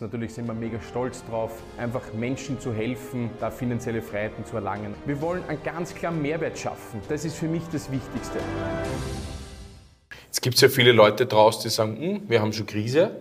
Natürlich 0.00 0.34
sind 0.34 0.46
wir 0.46 0.54
mega 0.54 0.78
stolz 0.80 1.24
drauf, 1.28 1.52
einfach 1.78 2.02
Menschen 2.12 2.60
zu 2.60 2.72
helfen, 2.72 3.30
da 3.40 3.50
finanzielle 3.50 4.02
Freiheiten 4.02 4.44
zu 4.44 4.56
erlangen. 4.56 4.94
Wir 5.06 5.20
wollen 5.20 5.42
einen 5.48 5.62
ganz 5.62 5.94
klaren 5.94 6.20
Mehrwert 6.20 6.58
schaffen. 6.58 7.00
Das 7.08 7.24
ist 7.24 7.36
für 7.36 7.46
mich 7.46 7.62
das 7.72 7.90
Wichtigste. 7.90 8.38
Es 10.30 10.40
gibt 10.40 10.60
ja 10.60 10.68
viele 10.68 10.92
Leute 10.92 11.26
draußen, 11.26 11.62
die 11.62 11.70
sagen, 11.70 11.96
hm, 11.98 12.20
wir 12.28 12.42
haben 12.42 12.52
schon 12.52 12.66
Krise. 12.66 13.12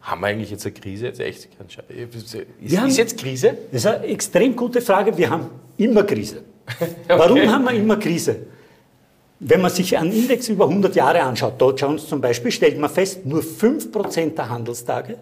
Haben 0.00 0.20
wir 0.20 0.28
eigentlich 0.28 0.50
jetzt 0.50 0.66
eine 0.66 0.74
Krise? 0.74 1.06
Jetzt 1.06 1.20
echt, 1.20 1.48
ist, 1.48 2.76
haben, 2.78 2.88
ist 2.88 2.96
jetzt 2.96 3.18
Krise? 3.18 3.56
Das 3.70 3.84
ist 3.84 3.86
eine 3.86 4.04
extrem 4.06 4.56
gute 4.56 4.80
Frage. 4.80 5.16
Wir 5.16 5.30
haben 5.30 5.50
immer 5.76 6.02
Krise. 6.02 6.42
okay. 6.80 6.90
Warum 7.08 7.40
haben 7.52 7.64
wir 7.64 7.72
immer 7.72 7.96
Krise? 7.96 8.46
Wenn 9.38 9.60
man 9.60 9.70
sich 9.70 9.96
einen 9.96 10.12
Index 10.12 10.48
über 10.48 10.68
100 10.68 10.96
Jahre 10.96 11.22
anschaut, 11.22 11.60
Dow 11.60 11.72
Jones 11.72 12.08
zum 12.08 12.20
Beispiel, 12.20 12.50
stellt 12.50 12.78
man 12.78 12.90
fest, 12.90 13.26
nur 13.26 13.42
5% 13.42 14.34
der 14.34 14.48
Handelstage 14.48 15.18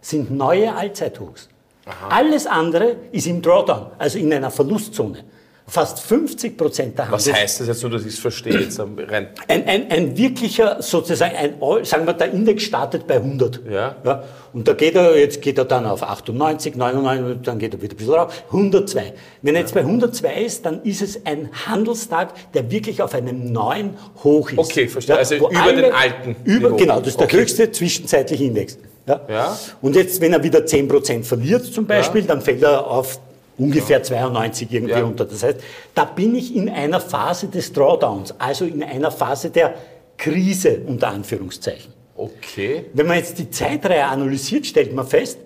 sind 0.00 0.30
neue 0.30 0.74
Allzeithochs. 0.74 1.48
Aha. 1.86 2.08
Alles 2.10 2.46
andere 2.46 2.96
ist 3.12 3.26
im 3.26 3.40
Drawdown, 3.40 3.92
also 3.98 4.18
in 4.18 4.32
einer 4.32 4.50
Verlustzone. 4.50 5.24
Fast 5.66 6.00
50 6.00 6.56
Prozent 6.56 6.96
der 6.96 7.06
Handels... 7.06 7.26
Was 7.26 7.34
heißt 7.34 7.60
das 7.60 7.68
jetzt 7.68 7.82
nur, 7.82 7.90
dass 7.90 8.00
ich 8.02 8.14
es 8.14 8.18
verstehe? 8.18 8.58
Jetzt 8.58 8.80
rein 8.80 9.28
ein, 9.48 9.68
ein, 9.68 9.90
ein 9.90 10.16
wirklicher, 10.16 10.80
sozusagen, 10.80 11.36
ein, 11.36 11.84
sagen 11.84 12.06
wir, 12.06 12.14
der 12.14 12.32
Index 12.32 12.62
startet 12.62 13.06
bei 13.06 13.16
100. 13.16 13.60
Ja. 13.70 13.96
ja. 14.02 14.24
Und 14.54 14.66
da 14.66 14.72
geht 14.72 14.94
er, 14.94 15.18
jetzt 15.18 15.42
geht 15.42 15.58
er 15.58 15.66
dann 15.66 15.84
auf 15.84 16.02
98, 16.02 16.74
99, 16.74 17.42
dann 17.42 17.58
geht 17.58 17.74
er 17.74 17.82
wieder 17.82 17.92
ein 17.92 17.96
bisschen 17.98 18.14
rauf, 18.14 18.44
102. 18.46 19.12
Wenn 19.42 19.56
er 19.56 19.60
jetzt 19.60 19.74
bei 19.74 19.80
102 19.80 20.42
ist, 20.42 20.64
dann 20.64 20.82
ist 20.84 21.02
es 21.02 21.26
ein 21.26 21.50
Handelstag, 21.66 22.52
der 22.54 22.70
wirklich 22.70 23.02
auf 23.02 23.12
einem 23.12 23.52
neuen 23.52 23.90
Hoch 24.24 24.50
ist. 24.50 24.58
Okay, 24.58 24.88
verstehe. 24.88 25.16
Ja, 25.16 25.18
also 25.18 25.34
über 25.34 25.50
alle, 25.54 25.82
den 25.82 25.92
alten. 25.92 26.36
Über, 26.44 26.72
genau, 26.78 27.00
das 27.00 27.08
ist 27.08 27.20
der 27.20 27.26
okay. 27.26 27.40
höchste 27.40 27.70
zwischenzeitliche 27.70 28.44
Index. 28.44 28.78
Ja? 29.08 29.20
ja? 29.28 29.58
Und 29.80 29.96
jetzt, 29.96 30.20
wenn 30.20 30.32
er 30.32 30.42
wieder 30.42 30.60
10% 30.60 31.24
verliert 31.24 31.64
zum 31.64 31.86
Beispiel, 31.86 32.20
ja. 32.20 32.28
dann 32.28 32.42
fällt 32.42 32.62
er 32.62 32.86
auf 32.86 33.18
ungefähr 33.56 34.02
92 34.02 34.72
irgendwie 34.72 34.92
ja. 34.92 35.04
unter. 35.04 35.24
Das 35.24 35.42
heißt, 35.42 35.60
da 35.94 36.04
bin 36.04 36.34
ich 36.34 36.54
in 36.54 36.68
einer 36.68 37.00
Phase 37.00 37.48
des 37.48 37.72
Drawdowns, 37.72 38.34
also 38.38 38.64
in 38.64 38.82
einer 38.82 39.10
Phase 39.10 39.50
der 39.50 39.74
Krise 40.16 40.82
unter 40.86 41.08
Anführungszeichen. 41.08 41.92
Okay. 42.16 42.86
Wenn 42.92 43.06
man 43.06 43.16
jetzt 43.16 43.38
die 43.38 43.50
Zeitreihe 43.50 44.04
analysiert, 44.04 44.66
stellt 44.66 44.92
man 44.92 45.06
fest, 45.06 45.38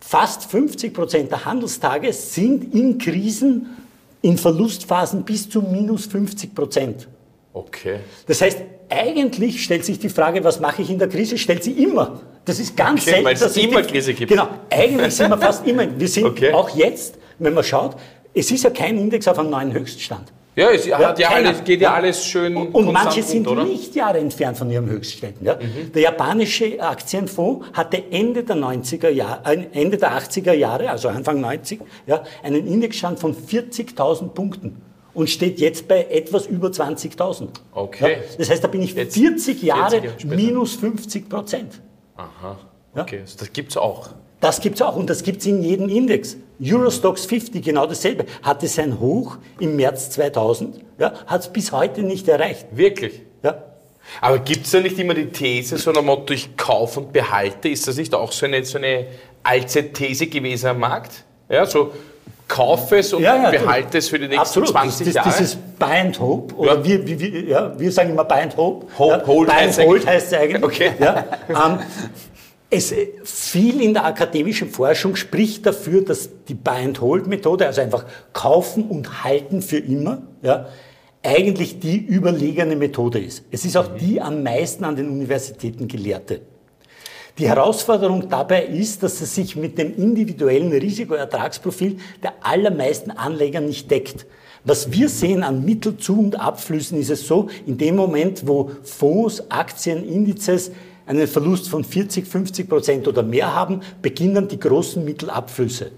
fast 0.00 0.50
50 0.50 0.94
Prozent 0.94 1.30
der 1.30 1.44
Handelstage 1.44 2.12
sind 2.12 2.74
in 2.74 2.98
Krisen, 2.98 3.66
in 4.22 4.36
Verlustphasen 4.36 5.24
bis 5.24 5.48
zu 5.48 5.62
minus 5.62 6.06
50 6.06 6.54
Prozent. 6.54 7.08
Okay. 7.52 8.00
Das 8.26 8.42
heißt, 8.42 8.58
eigentlich 8.90 9.62
stellt 9.62 9.84
sich 9.84 9.98
die 9.98 10.08
Frage, 10.08 10.42
was 10.44 10.60
mache 10.60 10.82
ich 10.82 10.90
in 10.90 10.98
der 10.98 11.08
Krise, 11.08 11.38
stellt 11.38 11.64
sie 11.64 11.72
immer. 11.72 12.20
Das 12.48 12.58
ist 12.58 12.74
ganz 12.74 13.02
okay, 13.02 13.10
selten. 13.10 13.24
Weil 13.26 13.34
es 13.34 13.56
immer 13.58 13.82
Krise 13.82 14.14
gibt. 14.14 14.30
Genau, 14.30 14.48
eigentlich 14.70 15.14
sind 15.14 15.28
wir 15.28 15.36
fast 15.36 15.66
immer. 15.66 15.86
Wir 15.98 16.08
sind 16.08 16.24
okay. 16.24 16.50
auch 16.54 16.70
jetzt, 16.70 17.18
wenn 17.38 17.52
man 17.52 17.62
schaut, 17.62 17.96
es 18.32 18.50
ist 18.50 18.64
ja 18.64 18.70
kein 18.70 18.96
Index 18.96 19.28
auf 19.28 19.38
einem 19.38 19.50
neuen 19.50 19.70
Höchststand. 19.74 20.32
Ja, 20.56 20.70
es 20.70 20.86
ja, 20.86 21.14
ja 21.14 21.28
alles, 21.28 21.62
geht 21.62 21.82
ja, 21.82 21.92
alles 21.92 22.24
schön. 22.24 22.56
Und, 22.56 22.74
und 22.74 22.90
manche 22.90 23.22
sind 23.22 23.46
oder? 23.46 23.64
Lichtjahre 23.64 24.18
entfernt 24.18 24.56
von 24.56 24.70
ihrem 24.70 24.88
Höchstständen. 24.88 25.46
Ja? 25.46 25.56
Mhm. 25.56 25.92
Der 25.92 26.02
japanische 26.02 26.80
Aktienfonds 26.80 27.66
hatte 27.74 28.02
Ende 28.10 28.42
der 28.42 28.56
90er 28.56 29.10
Jahre, 29.10 29.42
äh, 29.44 29.66
Ende 29.72 29.98
der 29.98 30.18
80er 30.18 30.54
Jahre, 30.54 30.88
also 30.88 31.08
Anfang 31.08 31.42
90, 31.42 31.80
ja, 32.06 32.24
einen 32.42 32.66
Indexstand 32.66 33.20
von 33.20 33.36
40.000 33.36 34.30
Punkten 34.30 34.80
und 35.12 35.28
steht 35.28 35.60
jetzt 35.60 35.86
bei 35.86 36.06
etwas 36.10 36.46
über 36.46 36.68
20.000. 36.68 37.48
Okay. 37.72 38.12
Ja? 38.12 38.18
Das 38.38 38.48
heißt, 38.48 38.64
da 38.64 38.68
bin 38.68 38.80
ich 38.80 38.94
jetzt 38.94 39.14
40 39.14 39.62
Jahre 39.62 40.00
40 40.00 40.24
minus 40.24 40.76
50 40.76 41.28
Prozent. 41.28 41.82
Aha. 42.18 42.58
Okay, 42.94 43.20
also 43.20 43.38
das 43.38 43.52
gibt 43.52 43.70
es 43.70 43.76
auch. 43.76 44.10
Das 44.40 44.60
gibt 44.60 44.76
es 44.76 44.82
auch 44.82 44.96
und 44.96 45.08
das 45.08 45.22
gibt 45.22 45.40
es 45.40 45.46
in 45.46 45.62
jedem 45.62 45.88
Index. 45.88 46.36
Eurostox 46.60 47.24
50, 47.26 47.64
genau 47.64 47.86
dasselbe, 47.86 48.26
hatte 48.42 48.66
sein 48.68 48.98
Hoch 49.00 49.38
im 49.60 49.76
März 49.76 50.10
2000, 50.10 50.80
ja, 50.98 51.12
hat 51.26 51.40
es 51.40 51.48
bis 51.48 51.72
heute 51.72 52.02
nicht 52.02 52.28
erreicht. 52.28 52.66
Wirklich? 52.72 53.22
Ja. 53.42 53.62
Aber 54.20 54.38
gibt 54.38 54.66
es 54.66 54.72
da 54.72 54.80
nicht 54.80 54.98
immer 54.98 55.14
die 55.14 55.26
These, 55.26 55.78
so 55.78 55.92
ein 55.92 56.04
Motto, 56.04 56.34
ich 56.34 56.56
kaufe 56.56 57.00
und 57.00 57.12
behalte? 57.12 57.68
Ist 57.68 57.86
das 57.86 57.96
nicht 57.96 58.14
auch 58.14 58.32
so 58.32 58.46
eine, 58.46 58.64
so 58.64 58.78
eine 58.78 59.06
Allzeit-These 59.42 60.26
gewesen 60.26 60.68
am 60.68 60.80
Markt? 60.80 61.24
Ja, 61.48 61.66
so 61.66 61.92
kaufe 62.48 62.98
es 62.98 63.12
und 63.12 63.22
ja, 63.22 63.36
ja, 63.36 63.50
behalte 63.50 63.98
es 63.98 64.08
für 64.08 64.18
die 64.18 64.26
nächsten 64.26 64.40
absolut. 64.40 64.70
20 64.70 65.06
das, 65.06 65.14
Jahre. 65.14 65.28
Dieses 65.30 65.58
Buy 65.78 66.00
and 66.00 66.18
Hope, 66.18 66.54
oder 66.54 66.76
ja. 66.76 66.84
wir, 66.84 67.20
wir, 67.20 67.44
ja, 67.44 67.78
wir 67.78 67.92
sagen 67.92 68.10
immer 68.10 68.24
Buy 68.24 68.42
and 68.42 68.56
Hope. 68.56 68.86
Hope, 68.98 69.26
Hold, 69.26 69.48
Buy 69.48 69.64
and 69.64 69.78
Hold 69.78 70.06
heißt 70.06 70.32
es 70.32 70.38
eigentlich. 70.38 70.62
Okay. 70.62 70.90
Ja, 70.98 71.24
ähm, 71.48 71.78
es, 72.70 72.94
viel 73.24 73.80
in 73.80 73.94
der 73.94 74.04
akademischen 74.04 74.68
Forschung 74.68 75.16
spricht 75.16 75.64
dafür, 75.64 76.04
dass 76.04 76.28
die 76.48 76.54
Buy-and-Hold-Methode, 76.54 77.66
also 77.66 77.80
einfach 77.80 78.04
kaufen 78.32 78.84
und 78.88 79.24
halten 79.24 79.62
für 79.62 79.78
immer, 79.78 80.22
ja, 80.42 80.68
eigentlich 81.22 81.80
die 81.80 81.96
überlegene 81.96 82.76
Methode 82.76 83.18
ist. 83.18 83.44
Es 83.50 83.64
ist 83.64 83.76
auch 83.76 83.96
die 83.96 84.20
am 84.20 84.42
meisten 84.42 84.84
an 84.84 84.96
den 84.96 85.08
Universitäten 85.08 85.88
gelehrte. 85.88 86.42
Die 87.38 87.48
Herausforderung 87.48 88.28
dabei 88.28 88.64
ist, 88.64 89.02
dass 89.02 89.20
es 89.20 89.34
sich 89.34 89.56
mit 89.56 89.78
dem 89.78 89.94
individuellen 89.96 90.72
Risikoertragsprofil 90.72 91.98
der 92.22 92.34
allermeisten 92.42 93.12
Anleger 93.12 93.60
nicht 93.60 93.90
deckt. 93.90 94.26
Was 94.68 94.92
wir 94.92 95.08
sehen 95.08 95.42
an 95.42 95.64
Mittelzu- 95.64 96.18
und 96.18 96.38
Abflüssen 96.38 97.00
ist 97.00 97.08
es 97.08 97.26
so, 97.26 97.48
in 97.66 97.78
dem 97.78 97.96
Moment, 97.96 98.46
wo 98.46 98.70
Fonds, 98.82 99.50
Aktien, 99.50 100.06
Indizes 100.06 100.72
einen 101.06 101.26
Verlust 101.26 101.70
von 101.70 101.82
40, 101.82 102.26
50 102.26 102.68
Prozent 102.68 103.08
oder 103.08 103.22
mehr 103.22 103.54
haben, 103.54 103.80
beginnen 104.02 104.46
die 104.46 104.60
großen 104.60 105.02
Mittelabflüsse. 105.02 105.90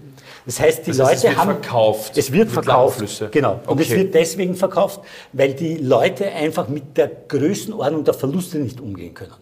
Das 0.45 0.61
heißt, 0.61 0.87
die 0.87 0.91
das 0.91 0.99
Leute 0.99 1.11
heißt, 1.11 1.23
es 1.25 1.29
wird 1.29 1.37
haben 1.37 1.51
verkauft. 1.51 2.17
Es 2.17 2.31
wird 2.31 2.49
verkauft. 2.49 3.31
Genau. 3.31 3.59
Und 3.65 3.73
okay. 3.73 3.83
es 3.83 3.89
wird 3.89 4.13
deswegen 4.13 4.55
verkauft, 4.55 5.01
weil 5.33 5.53
die 5.53 5.75
Leute 5.75 6.31
einfach 6.31 6.69
mit 6.69 6.95
der 6.95 7.11
Größenordnung 7.27 8.05
der 8.05 8.13
Verluste 8.13 8.57
nicht 8.57 8.79
umgehen 8.79 9.13
können. 9.13 9.33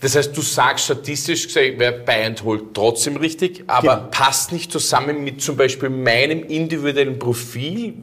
Das 0.00 0.16
heißt, 0.16 0.34
du 0.34 0.40
sagst 0.40 0.86
statistisch 0.86 1.46
gesehen, 1.46 1.74
wer 1.76 1.92
Buy 1.92 2.24
and 2.24 2.42
Hold 2.42 2.72
trotzdem 2.72 3.18
richtig, 3.18 3.64
aber 3.66 3.96
genau. 3.96 4.08
passt 4.10 4.50
nicht 4.50 4.72
zusammen 4.72 5.24
mit 5.24 5.42
zum 5.42 5.58
Beispiel 5.58 5.90
meinem 5.90 6.42
individuellen 6.44 7.18
Profil, 7.18 7.94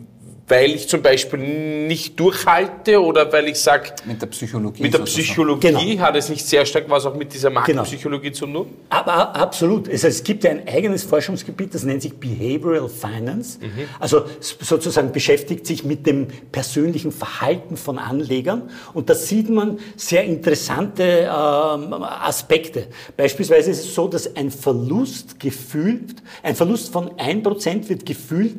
weil 0.51 0.71
ich 0.71 0.89
zum 0.89 1.01
Beispiel 1.01 1.39
nicht 1.87 2.19
durchhalte 2.19 3.01
oder 3.01 3.31
weil 3.31 3.47
ich 3.47 3.57
sage, 3.57 3.93
mit 4.03 4.21
der 4.21 4.27
Psychologie, 4.27 4.83
mit 4.83 4.93
der 4.93 4.99
Psychologie 4.99 5.69
genau. 5.69 6.01
hat 6.01 6.17
es 6.17 6.27
nicht 6.27 6.45
sehr 6.45 6.65
stark 6.65 6.89
was 6.89 7.05
auch 7.05 7.15
mit 7.15 7.33
dieser. 7.33 7.49
Marktpsychologie 7.49 8.31
genau. 8.31 8.37
zu 8.37 8.45
tun? 8.47 8.67
Aber 8.89 9.33
absolut. 9.33 9.89
Also 9.89 10.07
es 10.07 10.21
gibt 10.23 10.43
ja 10.43 10.51
ein 10.51 10.67
eigenes 10.67 11.03
Forschungsgebiet, 11.03 11.73
das 11.73 11.83
nennt 11.83 12.01
sich 12.01 12.13
Behavioral 12.13 12.89
Finance. 12.89 13.59
Mhm. 13.61 13.87
Also 13.97 14.25
sozusagen 14.41 15.13
beschäftigt 15.13 15.65
sich 15.65 15.85
mit 15.85 16.05
dem 16.05 16.27
persönlichen 16.51 17.13
Verhalten 17.13 17.77
von 17.77 17.97
Anlegern. 17.97 18.69
Und 18.93 19.09
da 19.09 19.15
sieht 19.15 19.49
man 19.49 19.79
sehr 19.95 20.25
interessante 20.25 21.03
ähm, 21.03 21.93
Aspekte. 22.03 22.87
Beispielsweise 23.15 23.71
ist 23.71 23.85
es 23.85 23.95
so, 23.95 24.09
dass 24.09 24.35
ein 24.35 24.51
Verlust 24.51 25.39
gefühlt, 25.39 26.21
ein 26.43 26.57
Verlust 26.57 26.91
von 26.91 27.09
1% 27.11 27.87
wird 27.87 28.05
gefühlt 28.05 28.57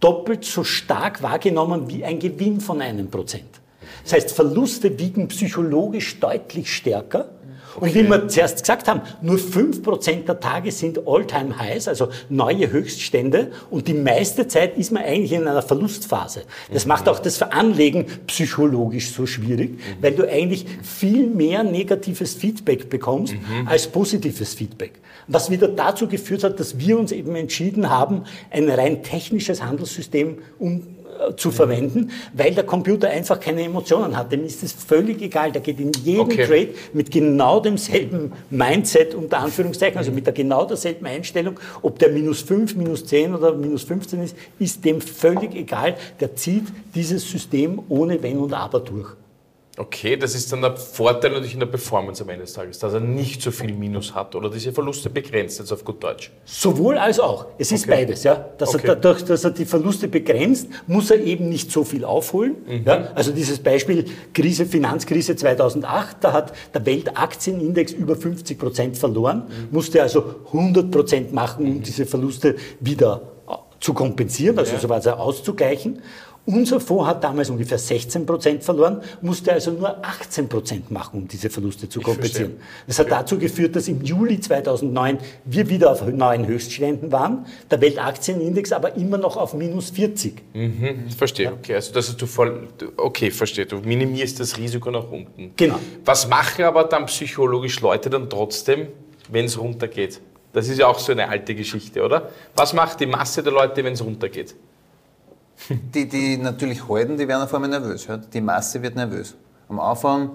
doppelt 0.00 0.44
so 0.44 0.64
stark 0.64 1.22
wahrgenommen 1.22 1.88
wie 1.88 2.04
ein 2.04 2.18
Gewinn 2.18 2.60
von 2.60 2.80
einem 2.80 3.10
Prozent. 3.10 3.60
Das 4.04 4.12
heißt, 4.12 4.32
Verluste 4.32 4.98
wiegen 4.98 5.28
psychologisch 5.28 6.20
deutlich 6.20 6.72
stärker. 6.72 7.30
Und 7.78 7.94
wie 7.94 8.08
wir 8.08 8.28
zuerst 8.28 8.60
gesagt 8.60 8.88
haben, 8.88 9.02
nur 9.20 9.36
5% 9.36 10.24
der 10.24 10.40
Tage 10.40 10.72
sind 10.72 11.06
All-Time-Highs, 11.06 11.88
also 11.88 12.08
neue 12.30 12.70
Höchststände. 12.70 13.52
Und 13.70 13.86
die 13.88 13.94
meiste 13.94 14.48
Zeit 14.48 14.78
ist 14.78 14.92
man 14.92 15.02
eigentlich 15.02 15.32
in 15.32 15.46
einer 15.46 15.60
Verlustphase. 15.60 16.44
Das 16.72 16.84
mhm. 16.84 16.88
macht 16.88 17.08
auch 17.08 17.18
das 17.18 17.42
Anlegen 17.42 18.06
psychologisch 18.26 19.12
so 19.12 19.26
schwierig, 19.26 19.72
mhm. 19.72 20.02
weil 20.02 20.12
du 20.12 20.26
eigentlich 20.26 20.66
viel 20.82 21.26
mehr 21.26 21.62
negatives 21.64 22.34
Feedback 22.34 22.88
bekommst 22.88 23.34
mhm. 23.34 23.68
als 23.68 23.86
positives 23.86 24.54
Feedback. 24.54 24.92
Was 25.28 25.50
wieder 25.50 25.68
dazu 25.68 26.06
geführt 26.06 26.44
hat, 26.44 26.60
dass 26.60 26.78
wir 26.78 26.98
uns 26.98 27.12
eben 27.12 27.34
entschieden 27.34 27.90
haben, 27.90 28.22
ein 28.50 28.68
rein 28.70 29.02
technisches 29.02 29.62
Handelssystem 29.62 30.38
um, 30.58 30.82
äh, 31.18 31.34
zu 31.36 31.50
verwenden, 31.50 32.10
weil 32.32 32.54
der 32.54 32.64
Computer 32.64 33.08
einfach 33.08 33.40
keine 33.40 33.62
Emotionen 33.62 34.16
hat. 34.16 34.32
Dem 34.32 34.44
ist 34.44 34.62
es 34.62 34.72
völlig 34.72 35.20
egal. 35.22 35.52
Der 35.52 35.60
geht 35.60 35.80
in 35.80 35.92
jeden 36.04 36.20
okay. 36.20 36.46
Trade 36.46 36.68
mit 36.92 37.10
genau 37.10 37.60
demselben 37.60 38.32
Mindset, 38.50 39.14
unter 39.14 39.38
Anführungszeichen, 39.38 39.98
also 39.98 40.12
mit 40.12 40.26
der 40.26 40.32
genau 40.32 40.64
derselben 40.64 41.06
Einstellung. 41.06 41.58
Ob 41.82 41.98
der 41.98 42.10
minus 42.10 42.42
5, 42.42 42.76
minus 42.76 43.06
10 43.06 43.34
oder 43.34 43.54
minus 43.54 43.82
15 43.84 44.22
ist, 44.22 44.36
ist 44.58 44.84
dem 44.84 45.00
völlig 45.00 45.54
egal. 45.54 45.96
Der 46.20 46.34
zieht 46.36 46.64
dieses 46.94 47.28
System 47.28 47.80
ohne 47.88 48.22
Wenn 48.22 48.38
und 48.38 48.52
Aber 48.52 48.80
durch. 48.80 49.08
Okay, 49.78 50.16
das 50.16 50.34
ist 50.34 50.50
dann 50.50 50.62
der 50.62 50.74
Vorteil 50.74 51.32
natürlich 51.32 51.52
in 51.52 51.60
der 51.60 51.66
Performance 51.66 52.22
am 52.22 52.30
Ende 52.30 52.44
des 52.44 52.54
Tages, 52.54 52.78
dass 52.78 52.94
er 52.94 53.00
nicht 53.00 53.42
so 53.42 53.50
viel 53.50 53.74
Minus 53.74 54.14
hat 54.14 54.34
oder 54.34 54.48
diese 54.48 54.72
Verluste 54.72 55.10
begrenzt, 55.10 55.58
jetzt 55.58 55.70
auf 55.70 55.84
gut 55.84 56.02
Deutsch. 56.02 56.32
Sowohl 56.46 56.96
als 56.96 57.20
auch. 57.20 57.44
Es 57.58 57.72
ist 57.72 57.82
Okay. 57.84 57.90
beides. 58.06 58.22
Ja? 58.24 58.36
Dass 58.56 58.74
Okay. 58.74 58.86
er 58.88 58.96
dadurch, 58.96 59.22
dass 59.26 59.44
er 59.44 59.50
die 59.50 59.66
Verluste 59.66 60.08
begrenzt, 60.08 60.68
muss 60.86 61.10
er 61.10 61.20
eben 61.20 61.50
nicht 61.50 61.70
so 61.70 61.84
viel 61.84 62.06
aufholen. 62.06 62.56
Mhm. 62.66 62.82
Ja? 62.86 63.08
Also 63.14 63.32
dieses 63.32 63.58
Beispiel 63.58 64.06
Krise, 64.32 64.64
Finanzkrise 64.64 65.36
2008, 65.36 66.16
da 66.24 66.32
hat 66.32 66.54
der 66.72 66.86
Weltaktienindex 66.86 67.92
über 67.92 68.16
50 68.16 68.58
Prozent 68.58 68.96
verloren, 68.96 69.42
Mhm. 69.46 69.68
musste 69.72 70.00
also 70.00 70.24
100 70.52 70.90
Prozent 70.90 71.34
machen, 71.34 71.66
um 71.66 71.82
diese 71.82 72.06
Verluste 72.06 72.56
wieder 72.80 73.20
äh, 73.46 73.52
zu 73.78 73.92
kompensieren, 73.92 74.58
also 74.58 74.72
Ja. 74.72 74.78
so 74.80 74.86
quasi 74.88 75.10
auszugleichen. 75.10 76.00
Unser 76.46 76.78
Fonds 76.78 77.08
hat 77.08 77.24
damals 77.24 77.50
ungefähr 77.50 77.76
16 77.76 78.24
Prozent 78.24 78.62
verloren, 78.62 79.02
musste 79.20 79.52
also 79.52 79.72
nur 79.72 80.04
18 80.04 80.48
Prozent 80.48 80.92
machen, 80.92 81.22
um 81.22 81.28
diese 81.28 81.50
Verluste 81.50 81.88
zu 81.88 82.00
kompensieren. 82.00 82.60
Das 82.86 83.00
hat 83.00 83.10
dazu 83.10 83.36
geführt, 83.36 83.74
dass 83.74 83.88
im 83.88 84.00
Juli 84.02 84.38
2009 84.38 85.18
wir 85.44 85.68
wieder 85.68 85.90
auf 85.90 86.06
neuen 86.06 86.46
Höchstständen 86.46 87.10
waren, 87.10 87.46
der 87.68 87.80
Weltaktienindex 87.80 88.70
aber 88.70 88.94
immer 88.94 89.18
noch 89.18 89.36
auf 89.36 89.54
minus 89.54 89.90
40. 89.90 90.40
Mhm, 90.54 91.10
verstehe, 91.16 91.52
okay. 91.52 91.74
Also 91.74 91.92
das 91.92 92.10
ist 92.10 92.22
du 92.22 92.26
voll. 92.26 92.68
Okay, 92.96 93.32
verstehe. 93.32 93.66
Du 93.66 93.78
minimierst 93.78 94.38
das 94.38 94.56
Risiko 94.56 94.92
nach 94.92 95.10
unten. 95.10 95.50
Genau. 95.56 95.80
Was 96.04 96.28
machen 96.28 96.64
aber 96.64 96.84
dann 96.84 97.06
psychologisch 97.06 97.80
Leute 97.80 98.08
dann 98.08 98.30
trotzdem, 98.30 98.86
wenn 99.30 99.46
es 99.46 99.58
runtergeht? 99.58 100.20
Das 100.52 100.68
ist 100.68 100.78
ja 100.78 100.86
auch 100.86 101.00
so 101.00 101.10
eine 101.10 101.28
alte 101.28 101.56
Geschichte, 101.56 102.02
oder? 102.02 102.30
Was 102.54 102.72
macht 102.72 103.00
die 103.00 103.06
Masse 103.06 103.42
der 103.42 103.52
Leute, 103.52 103.82
wenn 103.82 103.94
es 103.94 104.02
runtergeht? 104.02 104.54
Die, 105.94 106.06
die 106.08 106.36
natürlich 106.36 106.86
halten, 106.88 107.16
die 107.16 107.26
werden 107.26 107.42
auf 107.42 107.54
einmal 107.54 107.70
nervös. 107.70 108.06
Ja? 108.06 108.18
Die 108.18 108.40
Masse 108.40 108.82
wird 108.82 108.94
nervös. 108.94 109.34
Am 109.68 109.80
Anfang 109.80 110.30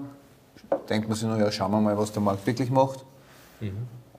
denkt 0.88 1.08
man 1.08 1.16
sich 1.16 1.26
nur, 1.26 1.38
ja, 1.38 1.50
schauen 1.50 1.70
wir 1.70 1.80
mal, 1.80 1.96
was 1.96 2.10
der 2.12 2.22
Markt 2.22 2.46
wirklich 2.46 2.70
macht. 2.70 3.04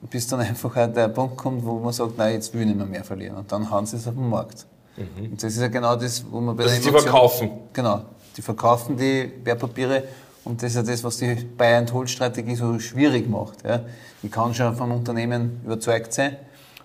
Bis 0.09 0.27
dann 0.27 0.39
einfach 0.39 0.75
auch 0.75 0.87
der 0.93 1.07
Punkt 1.09 1.37
kommt, 1.37 1.63
wo 1.65 1.79
man 1.79 1.91
sagt, 1.93 2.17
nein, 2.17 2.33
jetzt 2.35 2.53
will 2.53 2.61
ich 2.61 2.67
nicht 2.67 2.77
mehr, 2.77 2.85
mehr 2.85 3.03
verlieren. 3.03 3.37
Und 3.37 3.51
dann 3.51 3.69
hauen 3.69 3.85
sie 3.85 3.97
es 3.97 4.07
auf 4.07 4.13
den 4.15 4.29
Markt. 4.29 4.65
Und 4.97 5.41
das 5.41 5.53
ist 5.53 5.59
ja 5.61 5.67
genau 5.67 5.95
das, 5.95 6.23
wo 6.29 6.39
man 6.39 6.55
bei 6.55 6.63
Das 6.63 6.71
der 6.73 6.79
ist 6.79 6.85
die 6.85 6.89
Emotion- 6.89 7.09
verkaufen. 7.11 7.51
Genau. 7.73 8.01
Die 8.37 8.41
verkaufen 8.41 8.97
die 8.97 9.31
Wertpapiere 9.43 10.03
und 10.45 10.61
das 10.61 10.69
ist 10.71 10.75
ja 10.75 10.83
das, 10.83 11.03
was 11.03 11.17
die 11.17 11.35
Buy-and-Hold-Strategie 11.35 12.55
so 12.55 12.79
schwierig 12.79 13.29
macht. 13.29 13.63
Ja. 13.65 13.81
Ich 14.21 14.31
kann 14.31 14.53
schon 14.53 14.75
vom 14.75 14.91
Unternehmen 14.91 15.61
überzeugt 15.65 16.13
sein, 16.13 16.37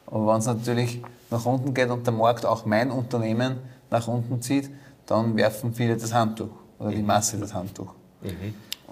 aber 0.06 0.26
wenn 0.32 0.38
es 0.40 0.46
natürlich 0.46 1.02
nach 1.30 1.44
unten 1.46 1.72
geht 1.74 1.90
und 1.90 2.06
der 2.06 2.14
Markt 2.14 2.44
auch 2.46 2.64
mein 2.66 2.90
Unternehmen 2.90 3.58
nach 3.90 4.08
unten 4.08 4.40
zieht, 4.40 4.70
dann 5.06 5.36
werfen 5.36 5.72
viele 5.74 5.96
das 5.96 6.12
Handtuch 6.12 6.50
oder 6.78 6.90
die 6.90 7.02
Masse 7.02 7.38
das 7.38 7.54
Handtuch. 7.54 7.94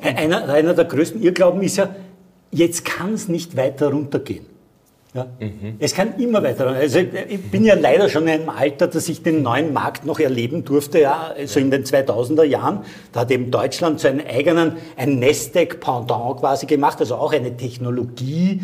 Einer, 0.01 0.49
einer 0.49 0.75
der 0.75 0.85
größten 0.85 1.23
Irrglauben 1.23 1.63
ist 1.63 1.77
ja, 1.77 1.95
jetzt 2.51 2.85
kann 2.85 3.15
es 3.15 3.29
nicht 3.29 3.57
weiter 3.57 3.91
runtergehen. 3.91 4.47
Ja? 5.15 5.27
Es 5.79 5.95
kann 5.95 6.19
immer 6.19 6.43
weiter 6.43 6.67
runtergehen. 6.67 6.83
Also 6.83 6.99
ich 7.29 7.51
bin 7.51 7.65
ja 7.65 7.75
leider 7.75 8.09
schon 8.09 8.25
in 8.25 8.41
einem 8.41 8.49
Alter, 8.51 8.89
dass 8.89 9.09
ich 9.09 9.23
den 9.23 9.43
neuen 9.43 9.73
Markt 9.73 10.05
noch 10.05 10.21
erleben 10.21 10.65
durfte, 10.65 11.01
ja, 11.01 11.35
so 11.47 11.59
in 11.61 11.71
den 11.71 11.85
2000er 11.85 12.45
Jahren. 12.45 12.81
Da 13.13 13.21
hat 13.21 13.31
eben 13.31 13.51
Deutschland 13.51 14.01
so 14.01 14.09
einen 14.09 14.27
eigenen, 14.27 14.77
ein 14.97 15.19
Nasdaq-Pendant 15.19 16.41
quasi 16.41 16.67
gemacht, 16.67 17.01
also 17.01 17.17
auch 17.17 17.33
eine 17.33 17.57
Technologie, 17.57 18.63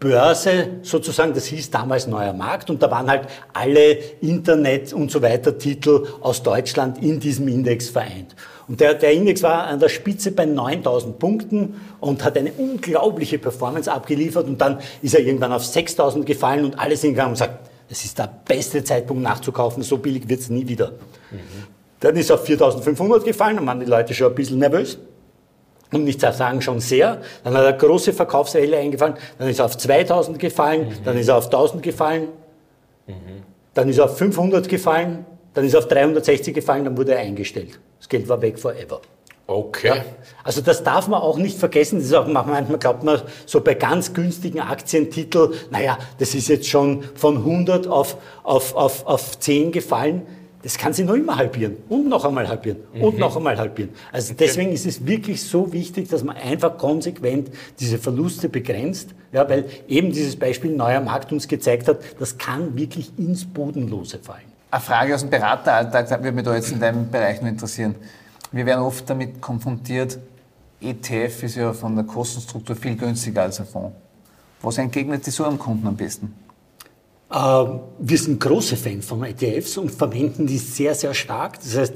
Börse 0.00 0.80
sozusagen, 0.80 1.34
das 1.34 1.44
hieß 1.44 1.70
damals 1.70 2.06
Neuer 2.06 2.32
Markt 2.32 2.70
und 2.70 2.82
da 2.82 2.90
waren 2.90 3.08
halt 3.10 3.28
alle 3.52 3.98
Internet 4.22 4.94
und 4.94 5.10
so 5.10 5.20
weiter 5.20 5.58
Titel 5.58 6.06
aus 6.22 6.42
Deutschland 6.42 7.02
in 7.02 7.20
diesem 7.20 7.46
Index 7.48 7.90
vereint. 7.90 8.34
Und 8.66 8.80
der, 8.80 8.94
der 8.94 9.12
Index 9.12 9.42
war 9.42 9.64
an 9.64 9.78
der 9.78 9.90
Spitze 9.90 10.32
bei 10.32 10.46
9000 10.46 11.18
Punkten 11.18 11.80
und 12.00 12.24
hat 12.24 12.38
eine 12.38 12.50
unglaubliche 12.52 13.38
Performance 13.38 13.92
abgeliefert 13.92 14.46
und 14.46 14.58
dann 14.58 14.78
ist 15.02 15.14
er 15.14 15.20
irgendwann 15.20 15.52
auf 15.52 15.66
6000 15.66 16.24
gefallen 16.24 16.64
und 16.64 16.78
alle 16.78 16.96
sind 16.96 17.10
gegangen 17.10 17.32
und 17.32 17.34
gesagt, 17.34 17.68
das 17.90 18.02
ist 18.02 18.18
der 18.18 18.32
beste 18.48 18.82
Zeitpunkt 18.82 19.22
nachzukaufen, 19.22 19.82
so 19.82 19.98
billig 19.98 20.26
wird 20.26 20.40
es 20.40 20.48
nie 20.48 20.66
wieder. 20.66 20.92
Dann 21.98 22.16
ist 22.16 22.30
er 22.30 22.36
auf 22.36 22.46
4500 22.46 23.22
gefallen, 23.22 23.56
dann 23.56 23.66
waren 23.66 23.80
die 23.80 23.86
Leute 23.86 24.14
schon 24.14 24.28
ein 24.28 24.34
bisschen 24.34 24.60
nervös 24.60 24.96
um 25.92 26.04
nicht 26.04 26.20
zu 26.20 26.32
sagen 26.32 26.60
schon 26.62 26.80
sehr. 26.80 27.20
Dann 27.44 27.54
hat 27.54 27.64
er 27.64 27.72
große 27.72 28.12
Verkaufswelle 28.12 28.76
eingefallen, 28.76 29.14
dann 29.38 29.48
ist 29.48 29.58
er 29.58 29.66
auf 29.66 29.76
2000 29.76 30.38
gefallen, 30.38 30.92
dann 31.04 31.16
ist 31.16 31.28
er 31.28 31.36
auf 31.36 31.46
1000 31.46 31.82
gefallen, 31.82 32.28
dann 33.74 33.88
ist 33.88 33.98
er 33.98 34.04
auf 34.04 34.18
500 34.18 34.68
gefallen, 34.68 35.24
dann 35.54 35.64
ist 35.64 35.74
er 35.74 35.80
auf 35.80 35.88
360 35.88 36.54
gefallen, 36.54 36.84
dann 36.84 36.96
wurde 36.96 37.14
er 37.14 37.20
eingestellt. 37.20 37.78
Das 37.98 38.08
Geld 38.08 38.28
war 38.28 38.40
weg 38.40 38.58
forever. 38.58 39.00
Okay. 39.50 40.02
Also 40.44 40.60
das 40.60 40.84
darf 40.84 41.08
man 41.08 41.20
auch 41.20 41.36
nicht 41.36 41.58
vergessen. 41.58 41.98
Das 41.98 42.06
ist 42.06 42.14
auch 42.14 42.28
manchmal 42.28 42.78
glaubt 42.78 43.02
man 43.02 43.20
so 43.46 43.60
bei 43.60 43.74
ganz 43.74 44.14
günstigen 44.14 44.60
Aktientiteln, 44.60 45.54
naja, 45.70 45.98
das 46.18 46.36
ist 46.36 46.48
jetzt 46.48 46.68
schon 46.68 47.02
von 47.16 47.38
100 47.38 47.88
auf, 47.88 48.16
auf, 48.44 48.76
auf, 48.76 49.04
auf 49.06 49.40
10 49.40 49.72
gefallen. 49.72 50.22
Das 50.62 50.76
kann 50.76 50.92
sich 50.92 51.06
noch 51.06 51.14
immer 51.14 51.36
halbieren 51.36 51.76
und 51.88 52.08
noch 52.08 52.24
einmal 52.24 52.46
halbieren 52.46 52.80
und 53.00 53.18
noch 53.18 53.34
einmal 53.34 53.56
halbieren. 53.56 53.90
Also 54.12 54.34
deswegen 54.34 54.72
ist 54.72 54.84
es 54.84 55.06
wirklich 55.06 55.42
so 55.42 55.72
wichtig, 55.72 56.08
dass 56.08 56.22
man 56.22 56.36
einfach 56.36 56.76
konsequent 56.76 57.50
diese 57.78 57.98
Verluste 57.98 58.50
begrenzt, 58.50 59.14
ja, 59.32 59.48
weil 59.48 59.64
eben 59.88 60.12
dieses 60.12 60.36
Beispiel 60.36 60.72
neuer 60.72 61.00
Markt 61.00 61.32
uns 61.32 61.48
gezeigt 61.48 61.88
hat, 61.88 62.00
das 62.18 62.36
kann 62.36 62.76
wirklich 62.76 63.10
ins 63.16 63.46
Bodenlose 63.46 64.18
fallen. 64.18 64.50
Eine 64.70 64.82
Frage 64.82 65.14
aus 65.14 65.22
dem 65.22 65.30
Berateralltag, 65.30 66.10
würde 66.22 66.32
mich 66.32 66.44
da 66.44 66.54
jetzt 66.54 66.72
in 66.72 66.80
deinem 66.80 67.10
Bereich 67.10 67.40
nur 67.40 67.50
interessieren. 67.50 67.94
Wir 68.52 68.66
werden 68.66 68.82
oft 68.82 69.08
damit 69.08 69.40
konfrontiert, 69.40 70.18
ETF 70.80 71.42
ist 71.42 71.56
ja 71.56 71.72
von 71.72 71.94
der 71.94 72.04
Kostenstruktur 72.04 72.76
viel 72.76 72.96
günstiger 72.96 73.42
als 73.42 73.60
ein 73.60 73.66
Fonds. 73.66 73.94
Was 74.62 74.78
entgegnet 74.78 75.26
die 75.26 75.30
so 75.30 75.44
am 75.44 75.58
Kunden 75.58 75.86
am 75.86 75.96
besten? 75.96 76.34
Äh, 77.30 77.36
wir 77.36 78.18
sind 78.18 78.40
große 78.40 78.76
Fans 78.76 79.06
von 79.06 79.22
ETFs 79.22 79.78
und 79.78 79.90
verwenden 79.90 80.46
die 80.46 80.58
sehr, 80.58 80.94
sehr 80.94 81.14
stark. 81.14 81.60
Das 81.60 81.76
heißt, 81.76 81.94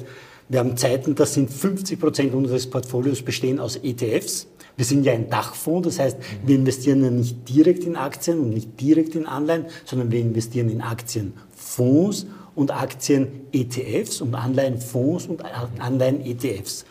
wir 0.49 0.59
haben 0.61 0.77
Zeiten, 0.77 1.15
da 1.15 1.27
sind 1.27 1.51
50 1.51 1.99
Prozent 1.99 2.35
unseres 2.35 2.69
Portfolios 2.69 3.23
bestehen 3.23 3.59
aus 3.59 3.77
ETFs. 3.77 4.47
Wir 4.77 4.85
sind 4.85 5.05
ja 5.05 5.13
ein 5.13 5.31
Dachfonds, 5.31 5.87
das 5.87 5.99
heißt, 6.01 6.17
wir 6.45 6.57
investieren 6.57 7.03
ja 7.03 7.11
nicht 7.11 7.49
direkt 7.49 7.85
in 7.85 7.97
Aktien 7.97 8.41
und 8.41 8.51
nicht 8.51 8.81
direkt 8.81 9.15
in 9.15 9.27
Anleihen, 9.27 9.67
sondern 9.85 10.11
wir 10.11 10.21
investieren 10.21 10.69
in 10.69 10.81
Aktienfonds 10.81 12.27
und 12.57 12.73
Aktien-ETFs 12.73 14.21
und 14.21 14.35
Anleihenfonds 14.35 15.27
und 15.27 15.43
Anleihen-ETFs. 15.79 16.85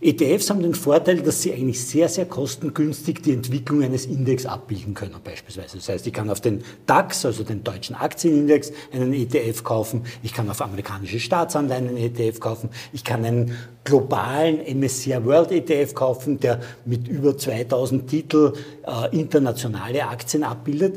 ETFs 0.00 0.48
haben 0.48 0.62
den 0.62 0.74
Vorteil, 0.74 1.22
dass 1.22 1.42
sie 1.42 1.52
eigentlich 1.52 1.84
sehr, 1.84 2.08
sehr 2.08 2.26
kostengünstig 2.26 3.20
die 3.22 3.32
Entwicklung 3.32 3.82
eines 3.82 4.06
Index 4.06 4.46
abbilden 4.46 4.94
können, 4.94 5.16
beispielsweise. 5.24 5.78
Das 5.78 5.88
heißt, 5.88 6.06
ich 6.06 6.12
kann 6.12 6.30
auf 6.30 6.40
den 6.40 6.62
DAX, 6.86 7.26
also 7.26 7.42
den 7.42 7.64
deutschen 7.64 7.96
Aktienindex, 7.96 8.70
einen 8.92 9.12
ETF 9.12 9.64
kaufen. 9.64 10.02
Ich 10.22 10.32
kann 10.32 10.48
auf 10.50 10.62
amerikanische 10.62 11.18
Staatsanleihen 11.18 11.88
einen 11.88 11.96
ETF 11.96 12.38
kaufen. 12.38 12.70
Ich 12.92 13.02
kann 13.02 13.24
einen 13.24 13.56
globalen 13.82 14.60
MSCI 14.78 15.24
World 15.24 15.50
ETF 15.50 15.94
kaufen, 15.94 16.38
der 16.38 16.60
mit 16.84 17.08
über 17.08 17.36
2000 17.36 18.08
Titel 18.08 18.52
äh, 18.86 19.16
internationale 19.18 20.06
Aktien 20.06 20.44
abbildet. 20.44 20.96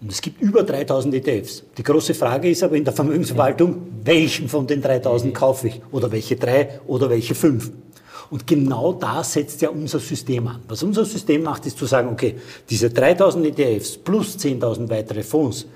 Und 0.00 0.12
es 0.12 0.20
gibt 0.20 0.40
über 0.40 0.62
3000 0.62 1.14
ETFs. 1.14 1.64
Die 1.76 1.82
große 1.82 2.14
Frage 2.14 2.48
ist 2.48 2.62
aber 2.62 2.76
in 2.76 2.84
der 2.84 2.92
Vermögensverwaltung, 2.92 3.88
welchen 4.04 4.48
von 4.48 4.68
den 4.68 4.82
3000 4.82 5.34
kaufe 5.34 5.66
ich? 5.66 5.80
Oder 5.90 6.12
welche 6.12 6.36
drei 6.36 6.80
oder 6.86 7.10
welche 7.10 7.34
fünf? 7.34 7.72
Und 8.30 8.46
genau 8.46 8.92
da 8.92 9.22
setzt 9.22 9.62
ja 9.62 9.70
unser 9.70 10.00
System 10.00 10.48
an. 10.48 10.62
Was 10.68 10.82
unser 10.82 11.04
System 11.04 11.42
macht, 11.42 11.66
ist 11.66 11.78
zu 11.78 11.86
sagen, 11.86 12.08
okay, 12.10 12.36
diese 12.68 12.90
3000 12.90 13.58
ETFs 13.58 13.96
plus 13.98 14.38
10.000 14.38 14.88
weitere 14.88 15.22
Fonds, 15.22 15.66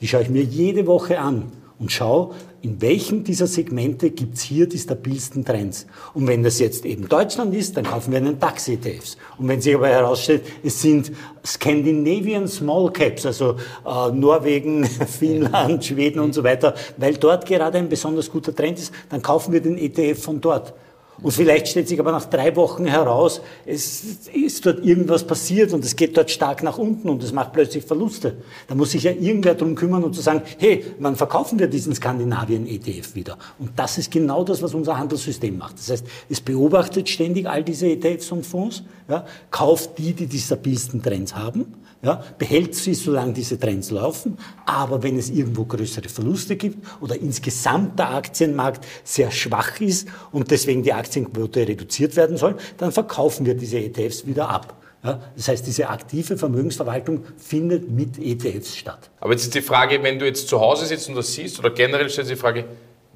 die 0.00 0.08
schaue 0.08 0.22
ich 0.22 0.30
mir 0.30 0.42
jede 0.42 0.86
Woche 0.86 1.18
an 1.18 1.52
und 1.78 1.90
schaue, 1.90 2.34
in 2.62 2.80
welchem 2.82 3.24
dieser 3.24 3.46
Segmente 3.46 4.10
gibt's 4.10 4.42
hier 4.42 4.68
die 4.68 4.78
stabilsten 4.78 5.46
Trends. 5.46 5.86
Und 6.12 6.26
wenn 6.26 6.42
das 6.42 6.58
jetzt 6.58 6.84
eben 6.84 7.08
Deutschland 7.08 7.54
ist, 7.54 7.76
dann 7.76 7.84
kaufen 7.84 8.12
wir 8.12 8.18
einen 8.18 8.38
DAX-ETFs. 8.38 9.16
Und 9.38 9.48
wenn 9.48 9.62
sich 9.62 9.74
aber 9.74 9.88
herausstellt, 9.88 10.42
es 10.62 10.82
sind 10.82 11.10
Scandinavian 11.44 12.46
Small 12.46 12.92
Caps, 12.92 13.24
also 13.24 13.56
äh, 13.86 14.12
Norwegen, 14.12 14.84
Finnland, 15.18 15.86
Schweden 15.86 16.20
und 16.20 16.34
so 16.34 16.44
weiter, 16.44 16.74
weil 16.98 17.14
dort 17.14 17.46
gerade 17.46 17.78
ein 17.78 17.88
besonders 17.88 18.30
guter 18.30 18.54
Trend 18.54 18.78
ist, 18.78 18.92
dann 19.08 19.22
kaufen 19.22 19.52
wir 19.52 19.62
den 19.62 19.78
ETF 19.78 20.22
von 20.22 20.40
dort. 20.40 20.74
Und 21.22 21.32
vielleicht 21.32 21.68
stellt 21.68 21.88
sich 21.88 22.00
aber 22.00 22.12
nach 22.12 22.26
drei 22.26 22.54
Wochen 22.56 22.86
heraus, 22.86 23.40
es 23.66 24.02
ist 24.32 24.64
dort 24.64 24.84
irgendwas 24.84 25.26
passiert 25.26 25.72
und 25.72 25.84
es 25.84 25.96
geht 25.96 26.16
dort 26.16 26.30
stark 26.30 26.62
nach 26.62 26.78
unten 26.78 27.08
und 27.08 27.22
es 27.22 27.32
macht 27.32 27.52
plötzlich 27.52 27.84
Verluste. 27.84 28.36
Da 28.68 28.74
muss 28.74 28.92
sich 28.92 29.02
ja 29.02 29.12
irgendwer 29.12 29.54
drum 29.54 29.74
kümmern 29.74 30.02
und 30.04 30.14
zu 30.14 30.20
sagen, 30.20 30.42
hey, 30.58 30.84
wann 30.98 31.16
verkaufen 31.16 31.58
wir 31.58 31.66
diesen 31.66 31.94
Skandinavien-ETF 31.94 33.14
wieder? 33.14 33.36
Und 33.58 33.70
das 33.76 33.98
ist 33.98 34.10
genau 34.10 34.44
das, 34.44 34.62
was 34.62 34.74
unser 34.74 34.98
Handelssystem 34.98 35.58
macht. 35.58 35.78
Das 35.78 35.90
heißt, 35.90 36.06
es 36.28 36.40
beobachtet 36.40 37.08
ständig 37.08 37.48
all 37.48 37.62
diese 37.62 37.88
ETFs 37.88 38.32
und 38.32 38.46
Fonds, 38.46 38.82
ja, 39.08 39.26
kauft 39.50 39.98
die, 39.98 40.12
die 40.12 40.26
die 40.26 40.38
stabilsten 40.38 41.02
Trends 41.02 41.34
haben, 41.34 41.66
ja, 42.02 42.24
behält 42.38 42.74
sie, 42.74 42.94
solange 42.94 43.34
diese 43.34 43.58
Trends 43.58 43.90
laufen. 43.90 44.38
Aber 44.64 45.02
wenn 45.02 45.18
es 45.18 45.28
irgendwo 45.28 45.64
größere 45.64 46.08
Verluste 46.08 46.56
gibt 46.56 46.78
oder 47.00 47.20
insgesamt 47.20 47.98
der 47.98 48.14
Aktienmarkt 48.14 48.86
sehr 49.04 49.30
schwach 49.30 49.80
ist 49.80 50.08
und 50.32 50.50
deswegen 50.50 50.82
die 50.82 50.94
Aktien 50.94 51.09
Aktienquote 51.10 51.66
reduziert 51.66 52.14
werden 52.14 52.36
soll, 52.36 52.54
dann 52.78 52.92
verkaufen 52.92 53.44
wir 53.44 53.54
diese 53.54 53.78
ETFs 53.78 54.26
wieder 54.26 54.48
ab. 54.48 54.76
Ja, 55.02 55.18
das 55.34 55.48
heißt, 55.48 55.66
diese 55.66 55.88
aktive 55.88 56.36
Vermögensverwaltung 56.36 57.24
findet 57.38 57.90
mit 57.90 58.18
ETFs 58.18 58.76
statt. 58.76 59.10
Aber 59.18 59.32
jetzt 59.32 59.44
ist 59.44 59.54
die 59.54 59.62
Frage, 59.62 60.02
wenn 60.02 60.18
du 60.18 60.26
jetzt 60.26 60.46
zu 60.46 60.60
Hause 60.60 60.86
sitzt 60.86 61.08
und 61.08 61.14
das 61.16 61.32
siehst, 61.32 61.58
oder 61.58 61.70
generell 61.70 62.10
stellt 62.10 62.26
sich 62.28 62.36
die 62.36 62.40
Frage, 62.40 62.66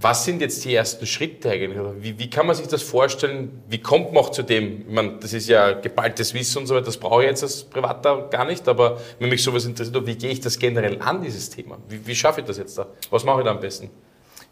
was 0.00 0.24
sind 0.24 0.40
jetzt 0.40 0.64
die 0.64 0.74
ersten 0.74 1.06
Schritte 1.06 1.50
eigentlich? 1.50 1.78
Wie, 2.00 2.18
wie, 2.18 2.30
kann 2.30 2.46
man 2.46 2.56
sich 2.56 2.66
das 2.66 2.82
vorstellen? 2.82 3.62
Wie 3.68 3.78
kommt 3.78 4.12
man 4.12 4.24
auch 4.24 4.30
zu 4.30 4.42
dem? 4.42 4.80
Ich 4.88 4.94
meine, 4.94 5.18
das 5.20 5.34
ist 5.34 5.48
ja 5.48 5.72
geballtes 5.72 6.34
Wissen 6.34 6.58
und 6.58 6.66
so 6.66 6.74
weiter, 6.74 6.86
das 6.86 6.96
brauche 6.96 7.22
ich 7.22 7.28
jetzt 7.28 7.42
als 7.42 7.62
Privater 7.62 8.28
gar 8.30 8.46
nicht, 8.46 8.66
aber 8.66 8.98
wenn 9.20 9.28
mich 9.28 9.42
sowas 9.42 9.66
interessiert, 9.66 10.06
wie 10.06 10.16
gehe 10.16 10.30
ich 10.30 10.40
das 10.40 10.58
generell 10.58 11.00
an, 11.00 11.22
dieses 11.22 11.50
Thema? 11.50 11.78
Wie, 11.88 12.04
wie 12.04 12.14
schaffe 12.14 12.40
ich 12.40 12.46
das 12.46 12.58
jetzt 12.58 12.76
da? 12.76 12.86
Was 13.10 13.24
mache 13.24 13.40
ich 13.40 13.44
da 13.44 13.52
am 13.52 13.60
besten? 13.60 13.90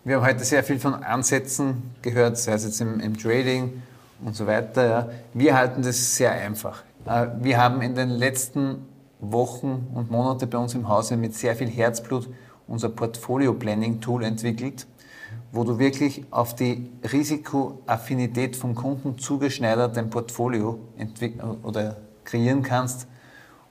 Wir 0.04 0.16
haben 0.16 0.26
heute 0.26 0.44
sehr 0.44 0.64
viel 0.64 0.78
von 0.78 0.94
Ansätzen 0.94 1.94
gehört, 2.02 2.36
sei 2.36 2.54
es 2.54 2.64
jetzt 2.64 2.80
im, 2.80 2.98
im 3.00 3.16
Trading 3.16 3.82
und 4.24 4.34
so 4.34 4.46
weiter. 4.46 4.86
Ja. 4.86 5.08
Wir 5.32 5.56
halten 5.56 5.82
das 5.82 6.16
sehr 6.16 6.32
einfach. 6.32 6.82
Äh, 7.06 7.28
wir 7.40 7.58
haben 7.58 7.82
in 7.82 7.94
den 7.94 8.10
letzten 8.10 8.86
Wochen 9.20 9.88
und 9.94 10.10
Monaten 10.10 10.50
bei 10.50 10.58
uns 10.58 10.74
im 10.74 10.88
Hause 10.88 11.16
mit 11.16 11.34
sehr 11.34 11.54
viel 11.54 11.68
Herzblut 11.68 12.28
unser 12.66 12.88
Portfolio 12.88 13.54
Planning 13.54 14.00
Tool 14.00 14.24
entwickelt 14.24 14.86
wo 15.52 15.64
du 15.64 15.78
wirklich 15.78 16.24
auf 16.30 16.54
die 16.54 16.90
Risikoaffinität 17.12 18.56
vom 18.56 18.74
Kunden 18.74 19.18
zugeschneidert 19.18 19.98
ein 19.98 20.08
Portfolio 20.08 20.78
oder 21.62 21.98
kreieren 22.24 22.62
kannst, 22.62 23.06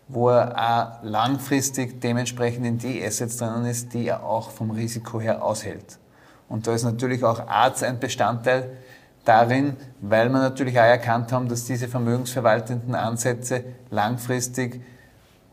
wo 0.08 0.30
er 0.30 0.56
auch 0.56 1.04
langfristig 1.04 2.00
dementsprechend 2.00 2.66
in 2.68 2.78
die 2.78 3.04
Assets 3.04 3.38
drinnen 3.38 3.66
ist, 3.66 3.94
die 3.94 4.08
er 4.08 4.24
auch 4.24 4.52
vom 4.52 4.72
Risiko 4.72 5.20
her 5.20 5.44
aushält. 5.44 5.98
Und 6.52 6.68
da 6.68 6.76
ist 6.76 6.84
natürlich 6.84 7.24
auch 7.24 7.48
Arzt 7.48 7.82
ein 7.82 7.98
Bestandteil 8.00 8.70
darin, 9.24 9.78
weil 10.02 10.28
wir 10.28 10.40
natürlich 10.40 10.78
auch 10.78 10.84
erkannt 10.84 11.32
haben, 11.32 11.48
dass 11.48 11.64
diese 11.64 11.88
vermögensverwaltenden 11.88 12.94
Ansätze 12.94 13.64
langfristig, 13.90 14.82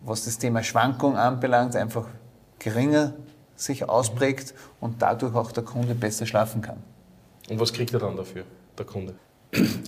was 0.01 0.25
das 0.25 0.39
Thema 0.39 0.65
Schwankung 0.65 1.17
anbelangt, 1.17 1.77
einfach 1.77 2.07
geringer 2.59 3.15
sich 3.55 3.89
ausprägt 3.89 4.55
und 4.81 5.01
dadurch 5.01 5.37
auch 5.37 5.53
der 5.53 5.63
Kunde 5.63 5.95
besser 5.95 6.27
schlafen 6.27 6.63
kann. 6.63 6.79
Und 7.49 7.61
was 7.61 7.73
kriegt 7.73 7.95
er 7.95 8.01
dann 8.01 8.17
dafür, 8.17 8.43
der 8.77 8.85
Kunde? 8.85 9.15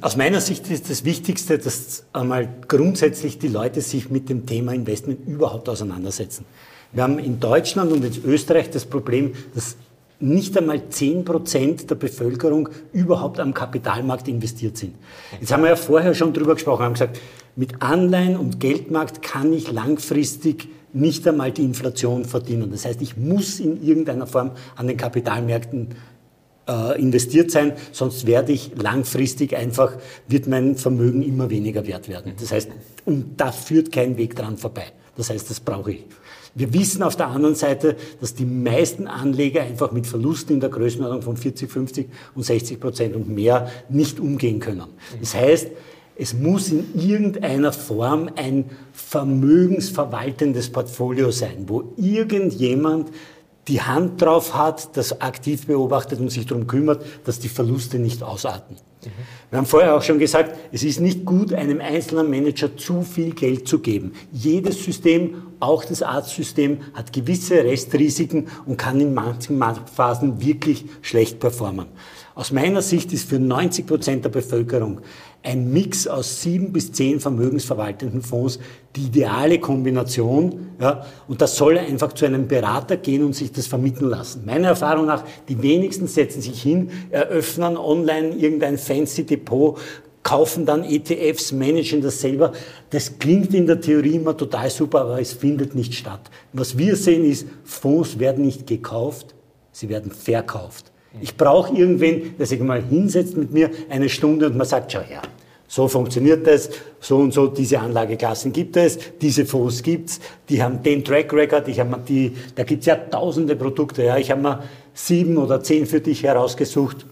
Aus 0.02 0.16
meiner 0.16 0.40
Sicht 0.40 0.70
ist 0.70 0.90
das 0.90 1.04
Wichtigste, 1.04 1.58
dass 1.58 2.04
einmal 2.12 2.48
grundsätzlich 2.68 3.40
die 3.40 3.48
Leute 3.48 3.80
sich 3.80 4.10
mit 4.10 4.28
dem 4.28 4.46
Thema 4.46 4.74
Investment 4.74 5.26
überhaupt 5.26 5.68
auseinandersetzen. 5.68 6.44
Wir 6.92 7.02
haben 7.02 7.18
in 7.18 7.40
Deutschland 7.40 7.90
und 7.90 8.04
in 8.04 8.24
Österreich 8.24 8.70
das 8.70 8.84
Problem, 8.84 9.34
dass 9.54 9.76
nicht 10.20 10.56
einmal 10.56 10.88
10 10.88 11.24
Prozent 11.24 11.90
der 11.90 11.94
Bevölkerung 11.94 12.68
überhaupt 12.92 13.40
am 13.40 13.54
Kapitalmarkt 13.54 14.28
investiert 14.28 14.76
sind. 14.76 14.94
Jetzt 15.40 15.52
haben 15.52 15.62
wir 15.62 15.70
ja 15.70 15.76
vorher 15.76 16.14
schon 16.14 16.32
drüber 16.32 16.54
gesprochen, 16.54 16.84
haben 16.84 16.92
gesagt, 16.92 17.18
mit 17.56 17.82
Anleihen 17.82 18.36
und 18.36 18.60
Geldmarkt 18.60 19.22
kann 19.22 19.52
ich 19.52 19.72
langfristig 19.72 20.68
nicht 20.92 21.26
einmal 21.26 21.52
die 21.52 21.62
Inflation 21.62 22.24
verdienen. 22.24 22.70
Das 22.70 22.84
heißt, 22.84 23.00
ich 23.00 23.16
muss 23.16 23.60
in 23.60 23.82
irgendeiner 23.82 24.26
Form 24.26 24.52
an 24.76 24.86
den 24.86 24.96
Kapitalmärkten 24.96 25.88
äh, 26.68 27.00
investiert 27.00 27.50
sein, 27.50 27.72
sonst 27.92 28.26
werde 28.26 28.52
ich 28.52 28.72
langfristig 28.76 29.56
einfach, 29.56 29.96
wird 30.28 30.46
mein 30.46 30.76
Vermögen 30.76 31.22
immer 31.22 31.50
weniger 31.50 31.86
wert 31.86 32.08
werden. 32.08 32.32
Das 32.38 32.52
heißt, 32.52 32.70
und 33.06 33.40
da 33.40 33.52
führt 33.52 33.92
kein 33.92 34.16
Weg 34.16 34.36
dran 34.36 34.56
vorbei. 34.56 34.84
Das 35.16 35.30
heißt, 35.30 35.50
das 35.50 35.60
brauche 35.60 35.92
ich. 35.92 36.04
Wir 36.54 36.72
wissen 36.74 37.02
auf 37.02 37.16
der 37.16 37.28
anderen 37.28 37.54
Seite, 37.54 37.96
dass 38.20 38.34
die 38.34 38.44
meisten 38.44 39.06
Anleger 39.06 39.62
einfach 39.62 39.92
mit 39.92 40.06
Verlusten 40.06 40.54
in 40.54 40.60
der 40.60 40.70
Größenordnung 40.70 41.22
von 41.22 41.36
40, 41.36 41.70
50 41.70 42.08
und 42.34 42.42
60 42.42 42.80
Prozent 42.80 43.16
und 43.16 43.28
mehr 43.28 43.70
nicht 43.88 44.18
umgehen 44.18 44.58
können. 44.58 44.84
Das 45.20 45.34
heißt, 45.34 45.68
es 46.16 46.34
muss 46.34 46.70
in 46.70 46.86
irgendeiner 46.94 47.72
Form 47.72 48.28
ein 48.36 48.66
vermögensverwaltendes 48.92 50.70
Portfolio 50.70 51.30
sein, 51.30 51.64
wo 51.66 51.94
irgendjemand 51.96 53.10
die 53.68 53.80
Hand 53.80 54.20
drauf 54.20 54.54
hat, 54.54 54.96
das 54.96 55.20
aktiv 55.20 55.66
beobachtet 55.66 56.20
und 56.20 56.30
sich 56.30 56.46
darum 56.46 56.66
kümmert, 56.66 57.04
dass 57.24 57.38
die 57.38 57.48
Verluste 57.48 57.98
nicht 57.98 58.22
ausarten. 58.22 58.76
Mhm. 59.06 59.10
Wir 59.50 59.58
haben 59.58 59.66
vorher 59.66 59.96
auch 59.96 60.02
schon 60.02 60.18
gesagt, 60.18 60.56
es 60.72 60.82
ist 60.82 61.00
nicht 61.00 61.24
gut, 61.24 61.52
einem 61.52 61.80
einzelnen 61.80 62.30
Manager 62.30 62.76
zu 62.76 63.02
viel 63.02 63.34
Geld 63.34 63.66
zu 63.66 63.80
geben. 63.80 64.12
Jedes 64.32 64.84
System, 64.84 65.42
auch 65.60 65.84
das 65.84 66.02
Arztsystem, 66.02 66.78
hat 66.94 67.12
gewisse 67.12 67.64
Restrisiken 67.64 68.48
und 68.66 68.76
kann 68.76 69.00
in 69.00 69.14
manchen 69.14 69.60
Phasen 69.92 70.40
wirklich 70.40 70.84
schlecht 71.02 71.40
performen. 71.40 71.86
Aus 72.34 72.52
meiner 72.52 72.80
Sicht 72.80 73.12
ist 73.12 73.28
für 73.28 73.38
90 73.38 73.86
Prozent 73.86 74.24
der 74.24 74.30
Bevölkerung 74.30 75.00
ein 75.42 75.72
Mix 75.72 76.06
aus 76.06 76.42
sieben 76.42 76.72
bis 76.72 76.92
zehn 76.92 77.18
vermögensverwaltenden 77.18 78.22
Fonds 78.22 78.58
die 78.96 79.06
ideale 79.06 79.58
Kombination. 79.58 80.70
Ja, 80.80 81.06
und 81.28 81.40
das 81.40 81.56
soll 81.56 81.78
einfach 81.78 82.12
zu 82.12 82.26
einem 82.26 82.48
Berater 82.48 82.96
gehen 82.96 83.24
und 83.24 83.34
sich 83.34 83.52
das 83.52 83.66
vermitteln 83.66 84.10
lassen. 84.10 84.44
Meiner 84.44 84.68
Erfahrung 84.68 85.06
nach, 85.06 85.24
die 85.48 85.62
wenigsten 85.62 86.06
setzen 86.06 86.42
sich 86.42 86.60
hin, 86.60 86.90
eröffnen 87.10 87.76
online 87.76 88.30
irgendein 88.30 88.76
fancy 88.76 89.24
Depot, 89.24 89.78
kaufen 90.22 90.66
dann 90.66 90.84
ETFs, 90.84 91.52
managen 91.52 92.02
das 92.02 92.20
selber. 92.20 92.52
Das 92.90 93.18
klingt 93.18 93.54
in 93.54 93.66
der 93.66 93.80
Theorie 93.80 94.16
immer 94.16 94.36
total 94.36 94.68
super, 94.68 95.02
aber 95.02 95.20
es 95.20 95.32
findet 95.32 95.74
nicht 95.74 95.94
statt. 95.94 96.30
Was 96.52 96.76
wir 96.76 96.96
sehen 96.96 97.24
ist, 97.24 97.46
Fonds 97.64 98.18
werden 98.18 98.44
nicht 98.44 98.66
gekauft, 98.66 99.34
sie 99.72 99.88
werden 99.88 100.10
verkauft. 100.10 100.89
Ich 101.20 101.36
brauche 101.36 101.74
irgendwen, 101.74 102.36
der 102.38 102.46
sich 102.46 102.60
mal 102.60 102.82
hinsetzt 102.82 103.36
mit 103.36 103.52
mir 103.52 103.70
eine 103.88 104.08
Stunde 104.08 104.46
und 104.46 104.56
man 104.56 104.66
sagt, 104.66 104.92
schau 104.92 105.00
her, 105.00 105.22
so 105.66 105.86
funktioniert 105.88 106.46
das, 106.46 106.70
so 107.00 107.18
und 107.18 107.32
so, 107.32 107.46
diese 107.46 107.78
Anlageklassen 107.78 108.52
gibt 108.52 108.76
es, 108.76 108.98
diese 109.20 109.46
Fonds 109.46 109.82
gibt's, 109.82 110.20
die 110.48 110.62
haben 110.62 110.82
den 110.82 111.04
Track 111.04 111.32
Record, 111.32 111.68
ich 111.68 111.78
hab 111.78 112.06
die, 112.06 112.36
da 112.54 112.64
gibt's 112.64 112.86
ja 112.86 112.96
tausende 112.96 113.54
Produkte, 113.54 114.04
ja, 114.04 114.18
ich 114.18 114.30
habe 114.30 114.40
mal 114.40 114.62
sieben 114.94 115.38
oder 115.38 115.62
zehn 115.62 115.86
für 115.86 116.00
dich 116.00 116.24
herausgesucht, 116.24 117.06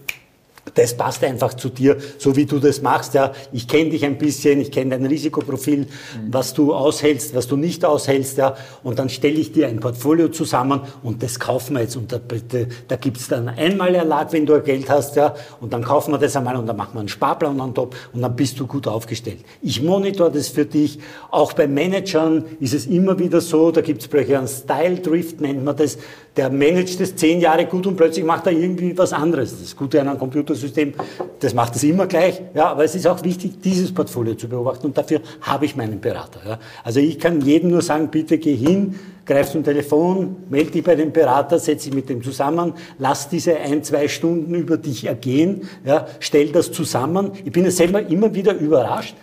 das 0.75 0.95
passt 0.95 1.23
einfach 1.23 1.53
zu 1.53 1.69
dir, 1.69 1.97
so 2.17 2.35
wie 2.35 2.45
du 2.45 2.59
das 2.59 2.81
machst. 2.81 3.13
Ja, 3.13 3.31
ich 3.51 3.67
kenne 3.67 3.91
dich 3.91 4.05
ein 4.05 4.17
bisschen, 4.17 4.61
ich 4.61 4.71
kenne 4.71 4.91
dein 4.91 5.05
Risikoprofil, 5.05 5.87
was 6.29 6.53
du 6.53 6.73
aushältst, 6.73 7.35
was 7.35 7.47
du 7.47 7.55
nicht 7.55 7.85
aushältst. 7.85 8.37
Ja, 8.37 8.55
und 8.83 8.99
dann 8.99 9.09
stelle 9.09 9.39
ich 9.39 9.51
dir 9.51 9.67
ein 9.67 9.79
Portfolio 9.79 10.29
zusammen 10.29 10.81
und 11.03 11.23
das 11.23 11.39
kaufen 11.39 11.75
wir 11.75 11.81
jetzt. 11.81 11.95
Und 11.95 12.11
da, 12.11 12.19
da, 12.19 12.59
da 12.87 12.95
gibt 12.95 13.17
es 13.17 13.27
dann 13.27 13.49
einmal 13.49 13.95
Erlag, 13.95 14.31
wenn 14.31 14.45
du 14.45 14.59
Geld 14.61 14.89
hast. 14.89 15.15
Ja, 15.15 15.35
und 15.61 15.73
dann 15.73 15.83
kaufen 15.83 16.11
wir 16.11 16.17
das 16.17 16.35
einmal 16.35 16.55
und 16.55 16.67
dann 16.67 16.77
machen 16.77 16.93
wir 16.93 16.99
einen 16.99 17.09
Sparplan 17.09 17.59
on 17.59 17.73
top 17.73 17.95
und 18.13 18.21
dann 18.21 18.35
bist 18.35 18.59
du 18.59 18.67
gut 18.67 18.87
aufgestellt. 18.87 19.39
Ich 19.61 19.81
monitor 19.81 20.29
das 20.29 20.47
für 20.47 20.65
dich. 20.65 20.99
Auch 21.31 21.53
bei 21.53 21.67
Managern 21.67 22.45
ist 22.59 22.73
es 22.73 22.85
immer 22.85 23.17
wieder 23.19 23.41
so, 23.41 23.71
da 23.71 23.81
gibt 23.81 24.01
es 24.01 24.29
einen 24.29 24.47
Style 24.47 24.99
Drift, 24.99 25.41
nennt 25.41 25.63
man 25.63 25.75
das 25.75 25.97
der 26.37 26.49
managt 26.49 26.99
das 26.99 27.15
zehn 27.15 27.41
Jahre 27.41 27.65
gut 27.65 27.87
und 27.87 27.95
plötzlich 27.95 28.23
macht 28.23 28.45
er 28.45 28.53
irgendwie 28.53 28.97
was 28.97 29.13
anderes. 29.13 29.59
Das 29.59 29.75
Gute 29.75 29.99
an 29.99 30.07
einem 30.07 30.19
Computersystem, 30.19 30.93
das 31.39 31.53
macht 31.53 31.75
es 31.75 31.83
immer 31.83 32.07
gleich. 32.07 32.41
Ja, 32.53 32.67
aber 32.67 32.83
es 32.83 32.95
ist 32.95 33.07
auch 33.07 33.23
wichtig, 33.23 33.61
dieses 33.61 33.93
Portfolio 33.93 34.35
zu 34.35 34.47
beobachten 34.47 34.87
und 34.87 34.97
dafür 34.97 35.21
habe 35.41 35.65
ich 35.65 35.75
meinen 35.75 35.99
Berater. 35.99 36.39
Ja. 36.47 36.59
Also 36.83 36.99
ich 36.99 37.19
kann 37.19 37.41
jedem 37.41 37.71
nur 37.71 37.81
sagen, 37.81 38.09
bitte 38.09 38.37
geh 38.37 38.55
hin, 38.55 38.95
greif 39.25 39.51
zum 39.51 39.63
Telefon, 39.63 40.37
melde 40.49 40.71
dich 40.71 40.83
bei 40.83 40.95
dem 40.95 41.11
Berater, 41.11 41.59
setz 41.59 41.83
dich 41.83 41.93
mit 41.93 42.09
dem 42.09 42.23
zusammen, 42.23 42.73
lass 42.97 43.29
diese 43.29 43.57
ein, 43.57 43.83
zwei 43.83 44.07
Stunden 44.07 44.55
über 44.55 44.77
dich 44.77 45.05
ergehen, 45.05 45.69
ja, 45.85 46.07
stell 46.19 46.51
das 46.51 46.71
zusammen. 46.71 47.31
Ich 47.45 47.51
bin 47.51 47.63
ja 47.63 47.71
selber 47.71 48.01
immer 48.01 48.33
wieder 48.33 48.53
überrascht, 48.55 49.15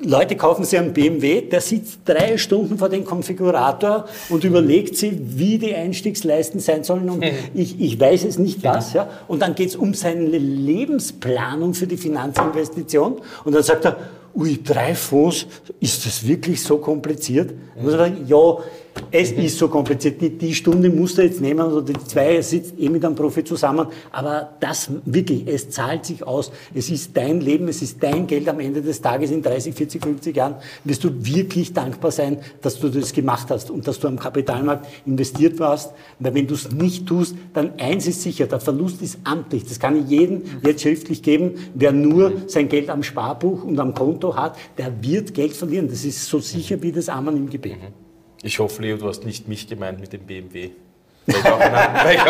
Leute 0.00 0.36
kaufen 0.36 0.64
sich 0.64 0.78
einen 0.78 0.92
BMW, 0.92 1.40
der 1.40 1.60
sitzt 1.60 2.00
drei 2.04 2.38
Stunden 2.38 2.78
vor 2.78 2.88
dem 2.88 3.04
Konfigurator 3.04 4.04
und 4.28 4.44
überlegt 4.44 4.96
sich, 4.96 5.12
wie 5.18 5.58
die 5.58 5.74
Einstiegsleisten 5.74 6.60
sein 6.60 6.84
sollen 6.84 7.10
und 7.10 7.24
ich, 7.52 7.80
ich 7.80 7.98
weiß 7.98 8.24
es 8.24 8.38
nicht 8.38 8.62
was. 8.62 8.92
Ja. 8.92 9.08
Und 9.26 9.42
dann 9.42 9.56
geht 9.56 9.70
es 9.70 9.76
um 9.76 9.94
seine 9.94 10.38
Lebensplanung 10.38 11.74
für 11.74 11.88
die 11.88 11.96
Finanzinvestition 11.96 13.20
und 13.44 13.52
dann 13.52 13.64
sagt 13.64 13.86
er, 13.86 13.96
ui, 14.36 14.62
drei 14.62 14.94
Fonds, 14.94 15.46
ist 15.80 16.06
das 16.06 16.26
wirklich 16.26 16.62
so 16.62 16.78
kompliziert? 16.78 17.54
Sagen, 17.84 18.24
ja, 18.28 18.58
es 19.10 19.32
mhm. 19.32 19.44
ist 19.44 19.58
so 19.58 19.68
kompliziert. 19.68 20.20
Die, 20.20 20.30
die 20.30 20.54
Stunde 20.54 20.90
musst 20.90 21.18
du 21.18 21.22
jetzt 21.22 21.40
nehmen 21.40 21.60
oder 21.60 21.82
die 21.82 21.98
zwei 22.04 22.40
sitzt 22.42 22.78
eh 22.78 22.88
mit 22.88 23.04
einem 23.04 23.14
Profi 23.14 23.44
zusammen. 23.44 23.86
Aber 24.12 24.50
das 24.60 24.90
wirklich, 25.04 25.46
es 25.46 25.70
zahlt 25.70 26.04
sich 26.04 26.22
aus. 26.22 26.52
Es 26.74 26.90
ist 26.90 27.16
dein 27.16 27.40
Leben, 27.40 27.68
es 27.68 27.82
ist 27.82 28.02
dein 28.02 28.26
Geld 28.26 28.48
am 28.48 28.60
Ende 28.60 28.82
des 28.82 29.00
Tages 29.00 29.30
in 29.30 29.42
30, 29.42 29.74
40, 29.74 30.02
50 30.02 30.36
Jahren. 30.36 30.56
Wirst 30.84 31.04
du 31.04 31.10
wirklich 31.24 31.72
dankbar 31.72 32.10
sein, 32.10 32.38
dass 32.60 32.78
du 32.78 32.88
das 32.88 33.12
gemacht 33.12 33.48
hast 33.50 33.70
und 33.70 33.86
dass 33.86 33.98
du 33.98 34.08
am 34.08 34.18
Kapitalmarkt 34.18 34.86
investiert 35.06 35.58
warst. 35.58 35.92
Weil 36.18 36.34
wenn 36.34 36.46
du 36.46 36.54
es 36.54 36.70
nicht 36.70 37.06
tust, 37.06 37.34
dann 37.54 37.72
eins 37.78 38.06
ist 38.06 38.22
sicher, 38.22 38.46
der 38.46 38.60
Verlust 38.60 39.00
ist 39.02 39.18
amtlich. 39.24 39.64
Das 39.64 39.80
kann 39.80 39.96
ich 39.96 40.10
jedem 40.10 40.42
jetzt 40.62 40.82
schriftlich 40.82 41.22
geben. 41.22 41.54
Wer 41.74 41.92
nur 41.92 42.32
sein 42.46 42.68
Geld 42.68 42.90
am 42.90 43.02
Sparbuch 43.02 43.64
und 43.64 43.78
am 43.80 43.94
Konto 43.94 44.36
hat, 44.36 44.56
der 44.76 44.92
wird 45.02 45.34
Geld 45.34 45.52
verlieren. 45.52 45.88
Das 45.88 46.04
ist 46.04 46.26
so 46.26 46.40
sicher 46.40 46.82
wie 46.82 46.92
das 46.92 47.08
Amen 47.08 47.36
im 47.36 47.48
Gebet. 47.48 47.78
Ich 48.42 48.58
hoffe, 48.58 48.82
Leo, 48.82 48.96
du 48.96 49.08
hast 49.08 49.24
nicht 49.24 49.48
mich 49.48 49.68
gemeint 49.68 50.00
mit 50.00 50.12
dem 50.12 50.20
BMW. 50.20 50.70
Ich 51.26 51.36
ich 51.36 52.20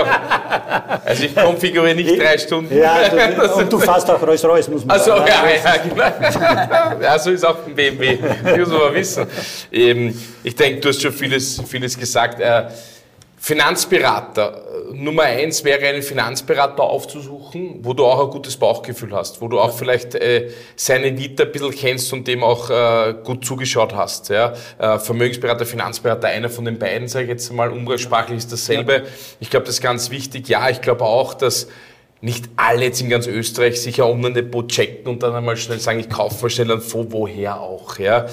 also 1.05 1.25
ich 1.25 1.35
konfiguriere 1.37 1.95
nicht 1.95 2.21
drei 2.21 2.37
Stunden. 2.37 2.77
Ja, 2.77 3.09
du, 3.09 3.55
und 3.55 3.73
du 3.73 3.79
fährst 3.79 4.11
auch 4.11 4.21
Rolls-Royce, 4.21 4.69
muss 4.69 4.85
man 4.85 4.99
Also, 4.99 5.11
sagen. 5.12 5.29
ja, 5.29 5.75
ja, 5.75 5.77
genau. 5.77 7.00
Ja, 7.03 7.19
so 7.19 7.31
ist 7.31 7.45
auch 7.47 7.65
ein 7.65 7.75
BMW. 7.77 8.19
Das 8.43 8.59
muss 8.59 8.69
man 8.71 8.95
wissen. 8.95 9.27
Ähm, 9.71 10.21
ich 10.43 10.57
denke, 10.57 10.81
du 10.81 10.88
hast 10.88 11.00
schon 11.00 11.12
vieles, 11.12 11.62
vieles 11.69 11.97
gesagt. 11.97 12.41
Finanzberater. 13.40 14.64
Nummer 14.92 15.23
eins 15.23 15.62
wäre, 15.64 15.87
einen 15.87 16.02
Finanzberater 16.02 16.83
aufzusuchen, 16.83 17.80
wo 17.83 17.92
du 17.92 18.04
auch 18.04 18.25
ein 18.25 18.30
gutes 18.30 18.57
Bauchgefühl 18.57 19.12
hast, 19.12 19.40
wo 19.40 19.49
du 19.49 19.61
auch 19.61 19.76
vielleicht 19.76 20.14
äh, 20.14 20.50
seine 20.76 21.16
Vita 21.16 21.45
ein 21.45 21.52
bisschen 21.52 21.71
kennst 21.71 22.12
und 22.12 22.26
dem 22.26 22.42
auch 22.42 22.68
äh, 22.71 23.14
gut 23.25 23.45
zugeschaut 23.45 23.95
hast. 23.95 24.28
Ja? 24.30 24.54
Äh, 24.78 24.99
Vermögensberater, 24.99 25.66
Finanzberater, 25.66 26.28
einer 26.28 26.49
von 26.49 26.64
den 26.64 26.78
beiden, 26.78 27.07
sage 27.07 27.25
ich 27.25 27.30
jetzt 27.30 27.52
mal, 27.52 27.71
umgangssprachlich 27.71 28.38
ist 28.38 28.52
dasselbe. 28.52 29.04
Ich 29.40 29.50
glaube, 29.50 29.66
das 29.66 29.76
ist 29.76 29.83
ganz 29.83 30.11
wichtig. 30.11 30.49
Ja, 30.49 30.68
ich 30.68 30.80
glaube 30.80 31.04
auch, 31.04 31.35
dass 31.35 31.68
nicht 32.21 32.47
alle 32.57 32.87
jetzt 32.87 33.00
in 33.00 33.09
ganz 33.09 33.26
Österreich 33.26 33.80
sich 33.80 34.02
ein 34.02 34.11
Online-Depot 34.11 34.68
checken 34.68 35.07
und 35.07 35.23
dann 35.23 35.35
einmal 35.35 35.57
schnell 35.57 35.78
sagen, 35.78 36.00
ich 36.00 36.09
kaufe 36.09 36.42
mal 36.42 36.50
schnell 36.50 36.73
ein 36.73 36.80
Fonds, 36.80 37.12
woher 37.12 37.61
auch. 37.61 37.99
Ja. 37.99 38.26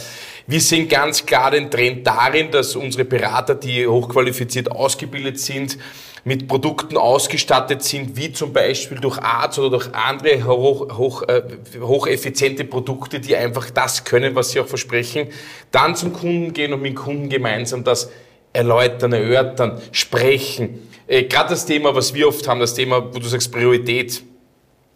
Wir 0.47 0.61
sehen 0.61 0.87
ganz 0.87 1.25
klar 1.25 1.49
den 1.49 1.71
Trend 1.71 2.05
darin, 2.05 2.51
dass 2.51 2.75
unsere 2.75 3.03
Berater, 3.03 3.55
die 3.55 3.87
hochqualifiziert 3.87 4.71
ausgebildet 4.71 5.39
sind, 5.39 5.79
mit 6.23 6.47
Produkten 6.47 6.97
ausgestattet 6.97 7.81
sind, 7.81 8.15
wie 8.15 8.31
zum 8.31 8.53
Beispiel 8.53 8.99
durch 8.99 9.17
Arts 9.17 9.57
oder 9.57 9.71
durch 9.71 9.93
andere 9.93 10.45
hoch, 10.45 10.97
hoch, 10.97 11.23
äh, 11.23 11.41
hocheffiziente 11.79 12.63
Produkte, 12.63 13.19
die 13.19 13.35
einfach 13.35 13.71
das 13.71 14.03
können, 14.03 14.35
was 14.35 14.51
sie 14.51 14.59
auch 14.59 14.67
versprechen, 14.67 15.29
dann 15.71 15.95
zum 15.95 16.13
Kunden 16.13 16.53
gehen 16.53 16.73
und 16.73 16.81
mit 16.81 16.93
dem 16.93 16.95
Kunden 16.95 17.29
gemeinsam 17.29 17.83
das 17.83 18.11
erläutern, 18.53 19.13
erörtern, 19.13 19.81
sprechen. 19.91 20.87
Äh, 21.07 21.23
Gerade 21.23 21.49
das 21.49 21.65
Thema, 21.65 21.95
was 21.95 22.13
wir 22.13 22.27
oft 22.27 22.47
haben, 22.47 22.59
das 22.59 22.75
Thema, 22.75 23.13
wo 23.13 23.17
du 23.17 23.27
sagst 23.27 23.51
Priorität 23.51 24.23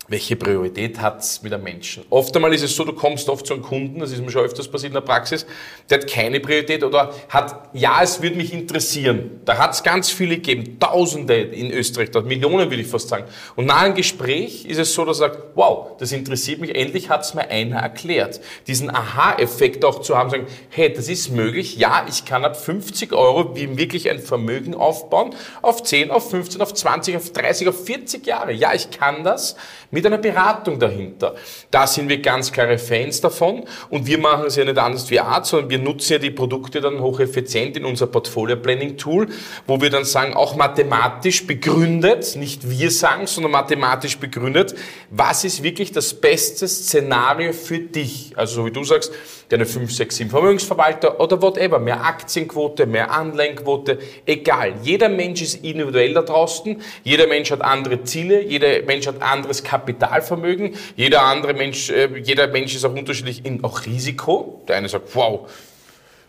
welche 0.09 0.35
Priorität 0.35 0.99
hat's 0.99 1.41
mit 1.43 1.53
einem 1.53 1.63
Menschen? 1.63 2.03
Oft 2.09 2.35
einmal 2.35 2.53
ist 2.53 2.63
es 2.63 2.75
so, 2.75 2.83
du 2.83 2.93
kommst 2.93 3.29
oft 3.29 3.45
zu 3.45 3.53
einem 3.53 3.63
Kunden, 3.63 3.99
das 3.99 4.11
ist 4.11 4.21
mir 4.21 4.31
schon 4.31 4.43
öfters 4.43 4.67
passiert 4.67 4.89
in 4.89 4.95
der 4.95 5.01
Praxis, 5.01 5.45
der 5.89 5.99
hat 5.99 6.07
keine 6.07 6.39
Priorität 6.39 6.83
oder 6.83 7.13
hat, 7.29 7.69
ja, 7.73 8.01
es 8.01 8.21
würde 8.21 8.35
mich 8.35 8.51
interessieren. 8.51 9.41
Da 9.45 9.57
hat's 9.57 9.83
ganz 9.83 10.09
viele 10.09 10.35
gegeben, 10.35 10.79
Tausende 10.79 11.35
in 11.35 11.71
Österreich, 11.71 12.11
dort 12.11 12.25
Millionen 12.25 12.69
würde 12.69 12.81
ich 12.81 12.87
fast 12.87 13.09
sagen. 13.09 13.25
Und 13.55 13.65
nach 13.65 13.81
einem 13.81 13.95
Gespräch 13.95 14.65
ist 14.65 14.79
es 14.79 14.93
so, 14.93 15.05
dass 15.05 15.19
er 15.19 15.29
sagt, 15.29 15.43
wow, 15.55 15.91
das 15.99 16.11
interessiert 16.11 16.59
mich, 16.59 16.75
endlich 16.75 17.09
hat's 17.09 17.33
mir 17.33 17.47
einer 17.49 17.77
erklärt. 17.77 18.41
Diesen 18.67 18.89
Aha-Effekt 18.89 19.85
auch 19.85 20.01
zu 20.01 20.17
haben, 20.17 20.31
sagen, 20.31 20.47
hey, 20.69 20.91
das 20.91 21.07
ist 21.07 21.29
möglich, 21.29 21.77
ja, 21.77 22.05
ich 22.09 22.25
kann 22.25 22.45
ab 22.45 22.57
50 22.57 23.13
Euro 23.13 23.55
wirklich 23.55 24.09
ein 24.09 24.19
Vermögen 24.19 24.73
aufbauen, 24.73 25.35
auf 25.61 25.83
10, 25.83 26.09
auf 26.09 26.29
15, 26.29 26.61
auf 26.61 26.73
20, 26.73 27.15
auf 27.15 27.31
30, 27.31 27.67
auf 27.67 27.85
40 27.85 28.25
Jahre. 28.25 28.53
Ja, 28.53 28.73
ich 28.73 28.89
kann 28.89 29.23
das 29.23 29.55
mit 29.91 29.98
einer 30.05 30.17
Beratung 30.17 30.79
dahinter. 30.79 31.35
Da 31.71 31.87
sind 31.87 32.09
wir 32.09 32.21
ganz 32.21 32.51
klare 32.51 32.77
Fans 32.77 33.21
davon 33.21 33.63
und 33.89 34.07
wir 34.07 34.17
machen 34.17 34.45
es 34.45 34.55
ja 34.55 34.65
nicht 34.65 34.77
anders 34.77 35.09
wie 35.09 35.19
Art, 35.19 35.45
sondern 35.45 35.69
wir 35.69 35.79
nutzen 35.79 36.13
ja 36.13 36.19
die 36.19 36.31
Produkte 36.31 36.81
dann 36.81 36.99
hocheffizient 36.99 37.77
in 37.77 37.85
unser 37.85 38.07
Portfolio 38.07 38.55
Planning 38.55 38.97
Tool, 38.97 39.27
wo 39.67 39.81
wir 39.81 39.89
dann 39.89 40.05
sagen, 40.05 40.33
auch 40.33 40.55
mathematisch 40.55 41.45
begründet, 41.45 42.35
nicht 42.35 42.69
wir 42.69 42.91
sagen, 42.91 43.27
sondern 43.27 43.51
mathematisch 43.51 44.17
begründet, 44.17 44.75
was 45.09 45.43
ist 45.43 45.63
wirklich 45.63 45.91
das 45.91 46.13
beste 46.13 46.67
Szenario 46.67 47.53
für 47.53 47.79
dich? 47.79 48.33
Also 48.35 48.55
so 48.55 48.65
wie 48.65 48.71
du 48.71 48.83
sagst, 48.83 49.11
deine 49.49 49.65
5, 49.65 49.91
6, 49.91 50.15
7 50.15 50.29
Vermögensverwalter 50.29 51.19
oder 51.19 51.41
whatever, 51.41 51.79
mehr 51.79 52.05
Aktienquote, 52.05 52.85
mehr 52.85 53.11
Anleihenquote, 53.11 53.99
egal. 54.25 54.73
Jeder 54.83 55.09
Mensch 55.09 55.41
ist 55.41 55.63
individuell 55.63 56.13
da 56.13 56.21
draußen, 56.21 56.81
jeder 57.03 57.27
Mensch 57.27 57.51
hat 57.51 57.61
andere 57.61 58.03
Ziele, 58.03 58.43
jeder 58.43 58.83
Mensch 58.83 59.07
hat 59.07 59.21
anderes 59.21 59.63
Kapitalvermögen, 59.89 60.75
jeder 60.95 61.23
andere 61.23 61.53
Mensch, 61.53 61.89
äh, 61.89 62.09
jeder 62.23 62.47
Mensch 62.47 62.75
ist 62.75 62.85
auch 62.85 62.93
unterschiedlich 62.93 63.45
in 63.45 63.63
auch 63.63 63.85
Risiko. 63.85 64.63
Der 64.67 64.77
eine 64.77 64.87
sagt, 64.87 65.15
wow, 65.15 65.49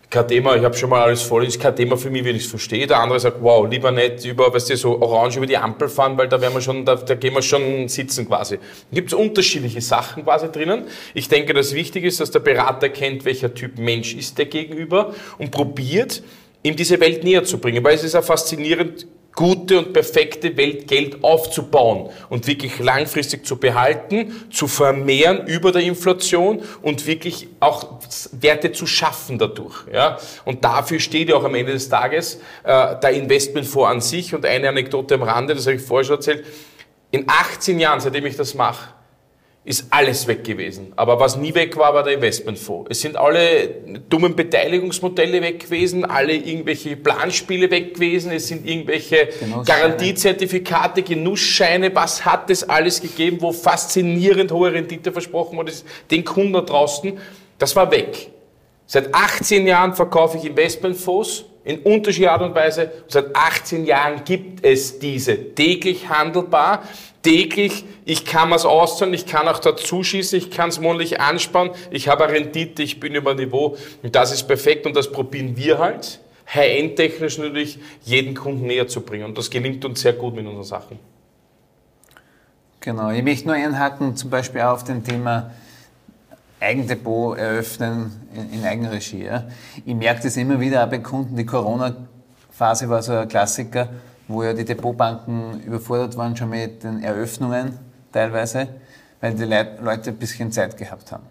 kein 0.09 0.27
Thema, 0.27 0.57
ich 0.57 0.65
habe 0.65 0.77
schon 0.77 0.91
mal 0.91 1.03
alles 1.03 1.23
voll, 1.23 1.45
ist 1.45 1.61
kein 1.61 1.77
Thema 1.77 1.97
für 1.97 2.11
mich, 2.11 2.25
wenn 2.25 2.35
ich 2.35 2.45
es 2.45 2.51
verstehe. 2.51 2.87
Der 2.87 2.99
andere 2.99 3.21
sagt, 3.21 3.37
wow, 3.41 3.69
lieber 3.69 3.93
nicht 3.93 4.25
über, 4.25 4.53
weißt 4.53 4.71
du, 4.71 4.77
so 4.77 5.01
orange 5.01 5.37
über 5.37 5.47
die 5.47 5.57
Ampel 5.57 5.89
fahren, 5.89 6.19
weil 6.19 6.27
da 6.29 6.41
werden 6.41 6.55
wir 6.55 6.61
schon, 6.61 6.85
da, 6.85 6.97
da 6.97 7.15
gehen 7.15 7.35
wir 7.35 7.43
schon 7.43 7.87
sitzen 7.89 8.27
quasi. 8.27 8.59
Gibt 8.91 9.13
es 9.13 9.15
unterschiedliche 9.15 9.81
Sachen 9.81 10.25
quasi 10.25 10.51
drinnen. 10.51 10.85
Ich 11.15 11.29
denke, 11.29 11.55
das 11.55 11.75
Wichtige 11.75 12.09
ist, 12.09 12.19
dass 12.19 12.31
der 12.33 12.41
Berater 12.41 12.89
kennt, 12.89 13.25
welcher 13.25 13.55
Typ 13.55 13.79
Mensch 13.79 14.15
ist 14.15 14.39
der 14.39 14.47
gegenüber 14.47 15.15
und 15.39 15.53
probiert, 15.53 16.23
ihm 16.63 16.75
diese 16.75 16.99
Welt 16.99 17.23
näher 17.23 17.45
zu 17.45 17.59
bringen, 17.59 17.85
weil 17.85 17.95
es 17.95 18.03
ist 18.03 18.15
ja 18.15 18.23
faszinierend, 18.23 19.07
gute 19.41 19.79
und 19.79 19.95
perfekte 19.95 20.55
Welt 20.59 20.87
Geld 20.87 21.25
aufzubauen 21.25 22.11
und 22.29 22.47
wirklich 22.47 22.79
langfristig 22.79 23.47
zu 23.47 23.57
behalten, 23.57 24.35
zu 24.51 24.67
vermehren 24.67 25.47
über 25.47 25.73
der 25.73 25.81
Inflation 25.81 26.63
und 26.83 27.07
wirklich 27.07 27.49
auch 27.59 28.01
Werte 28.33 28.73
zu 28.73 28.87
schaffen 28.87 29.39
dadurch. 29.39 29.87
Ja? 29.91 30.19
Und 30.45 30.63
dafür 30.63 31.01
steht 31.01 31.31
ja 31.31 31.37
auch 31.37 31.45
am 31.45 31.55
Ende 31.55 31.73
des 31.73 31.89
Tages 31.89 32.35
äh, 32.65 32.97
der 33.01 33.13
Investmentfonds 33.13 33.91
an 33.91 34.01
sich. 34.03 34.35
Und 34.35 34.45
eine 34.45 34.69
Anekdote 34.69 35.15
am 35.15 35.23
Rande, 35.23 35.55
das 35.55 35.65
habe 35.65 35.77
ich 35.77 35.83
vorher 35.83 36.05
schon 36.05 36.17
erzählt. 36.17 36.45
In 37.11 37.25
18 37.27 37.81
Jahren, 37.81 38.01
seitdem 38.01 38.27
ich 38.27 38.37
das 38.37 38.53
mache, 38.53 38.91
ist 39.63 39.87
alles 39.91 40.27
weg 40.27 40.43
gewesen. 40.43 40.95
Aber 40.97 41.21
was 41.21 41.37
nie 41.37 41.55
weg 41.55 41.77
war, 41.77 41.93
war 41.93 42.03
der 42.03 42.15
Investmentfonds. 42.15 42.91
Es 42.91 43.03
sind 43.03 43.17
alle 43.17 43.69
dummen 44.09 44.35
Beteiligungsmodelle 44.35 45.43
weg 45.43 45.61
gewesen, 45.61 46.07
alle 46.07 46.33
irgendwelche 46.33 46.97
Planspiele 46.97 47.71
weg 47.71 47.95
gewesen, 47.95 48.33
es 48.33 48.49
sind 48.49 48.67
irgendwelche 48.67 49.29
Garantiezertifikate, 49.67 51.03
Genussscheine, 51.03 51.95
was 51.95 52.25
hat 52.25 52.49
es 52.49 52.67
alles 52.67 53.03
gegeben, 53.03 53.37
wo 53.41 53.53
faszinierend 53.53 54.51
hohe 54.51 54.73
Rendite 54.73 55.13
versprochen 55.13 55.59
wurde, 55.59 55.73
den 56.11 56.25
Kunden 56.25 56.55
da 56.55 56.63
draußen, 56.63 57.19
das 57.59 57.77
war 57.77 57.91
weg. 57.91 58.31
Seit 58.87 59.15
18 59.15 59.67
Jahren 59.67 59.95
verkaufe 59.95 60.39
ich 60.39 60.47
Investmentfonds 60.47 61.45
in 61.71 61.79
unterschiedlicher 61.81 62.33
Art 62.33 62.43
und 62.43 62.55
Weise. 62.55 62.91
Seit 63.09 63.35
18 63.35 63.85
Jahren 63.85 64.25
gibt 64.25 64.65
es 64.65 64.99
diese. 64.99 65.55
Täglich 65.55 66.09
handelbar. 66.09 66.83
Täglich, 67.23 67.85
ich 68.05 68.25
kann 68.25 68.51
was 68.51 68.65
auszahlen, 68.65 69.13
ich 69.13 69.27
kann 69.27 69.47
auch 69.47 69.59
dazu 69.59 70.03
schießen, 70.03 70.39
ich 70.39 70.51
kann 70.51 70.71
es 70.71 70.81
monatlich 70.81 71.21
ansparen, 71.21 71.71
ich 71.91 72.09
habe 72.09 72.25
eine 72.25 72.33
Rendite, 72.33 72.83
ich 72.83 72.99
bin 72.99 73.15
über 73.15 73.35
Niveau. 73.35 73.77
Und 74.03 74.15
das 74.15 74.33
ist 74.33 74.45
perfekt. 74.45 74.87
Und 74.87 74.97
das 74.97 75.13
probieren 75.13 75.57
wir 75.57 75.79
halt, 75.79 76.21
high-end-technisch 76.53 77.39
natürlich, 77.39 77.79
jeden 78.05 78.35
Kunden 78.35 78.67
näher 78.67 78.89
zu 78.89 79.03
bringen. 79.03 79.25
Und 79.25 79.39
das 79.39 79.51
gelingt 79.51 79.85
uns 79.85 80.01
sehr 80.01 80.15
gut 80.15 80.35
mit 80.35 80.47
unseren 80.47 80.65
Sachen. 80.65 80.99
Genau, 82.81 83.11
ich 83.11 83.23
möchte 83.23 83.47
nur 83.47 83.57
einhaken, 83.57 84.17
zum 84.17 84.31
Beispiel 84.31 84.63
auch 84.63 84.73
auf 84.73 84.85
dem 84.85 85.05
Thema 85.05 85.51
Eigendepot 86.61 87.39
eröffnen 87.39 88.13
in, 88.35 88.61
in 88.61 88.65
Eigenregie. 88.65 89.25
Ja. 89.25 89.45
Ich 89.85 89.95
merke 89.95 90.23
das 90.23 90.37
immer 90.37 90.61
wieder 90.61 90.85
auch 90.85 90.91
bei 90.91 90.99
Kunden, 90.99 91.35
die 91.35 91.47
Corona-Phase 91.47 92.89
war 92.89 93.03
so 93.03 93.13
ein 93.13 93.29
Klassiker, 93.29 93.89
wo 94.29 94.43
ja 94.43 94.53
die 94.53 94.65
Depotbanken 94.65 95.63
überfordert 95.63 96.17
waren 96.17 96.37
schon 96.37 96.51
mit 96.51 96.85
den 96.85 97.03
Eröffnungen 97.03 97.79
teilweise, 98.13 98.69
weil 99.21 99.35
die 99.35 99.45
Leute 99.45 100.11
ein 100.11 100.17
bisschen 100.17 100.53
Zeit 100.53 100.77
gehabt 100.77 101.11
haben. 101.11 101.25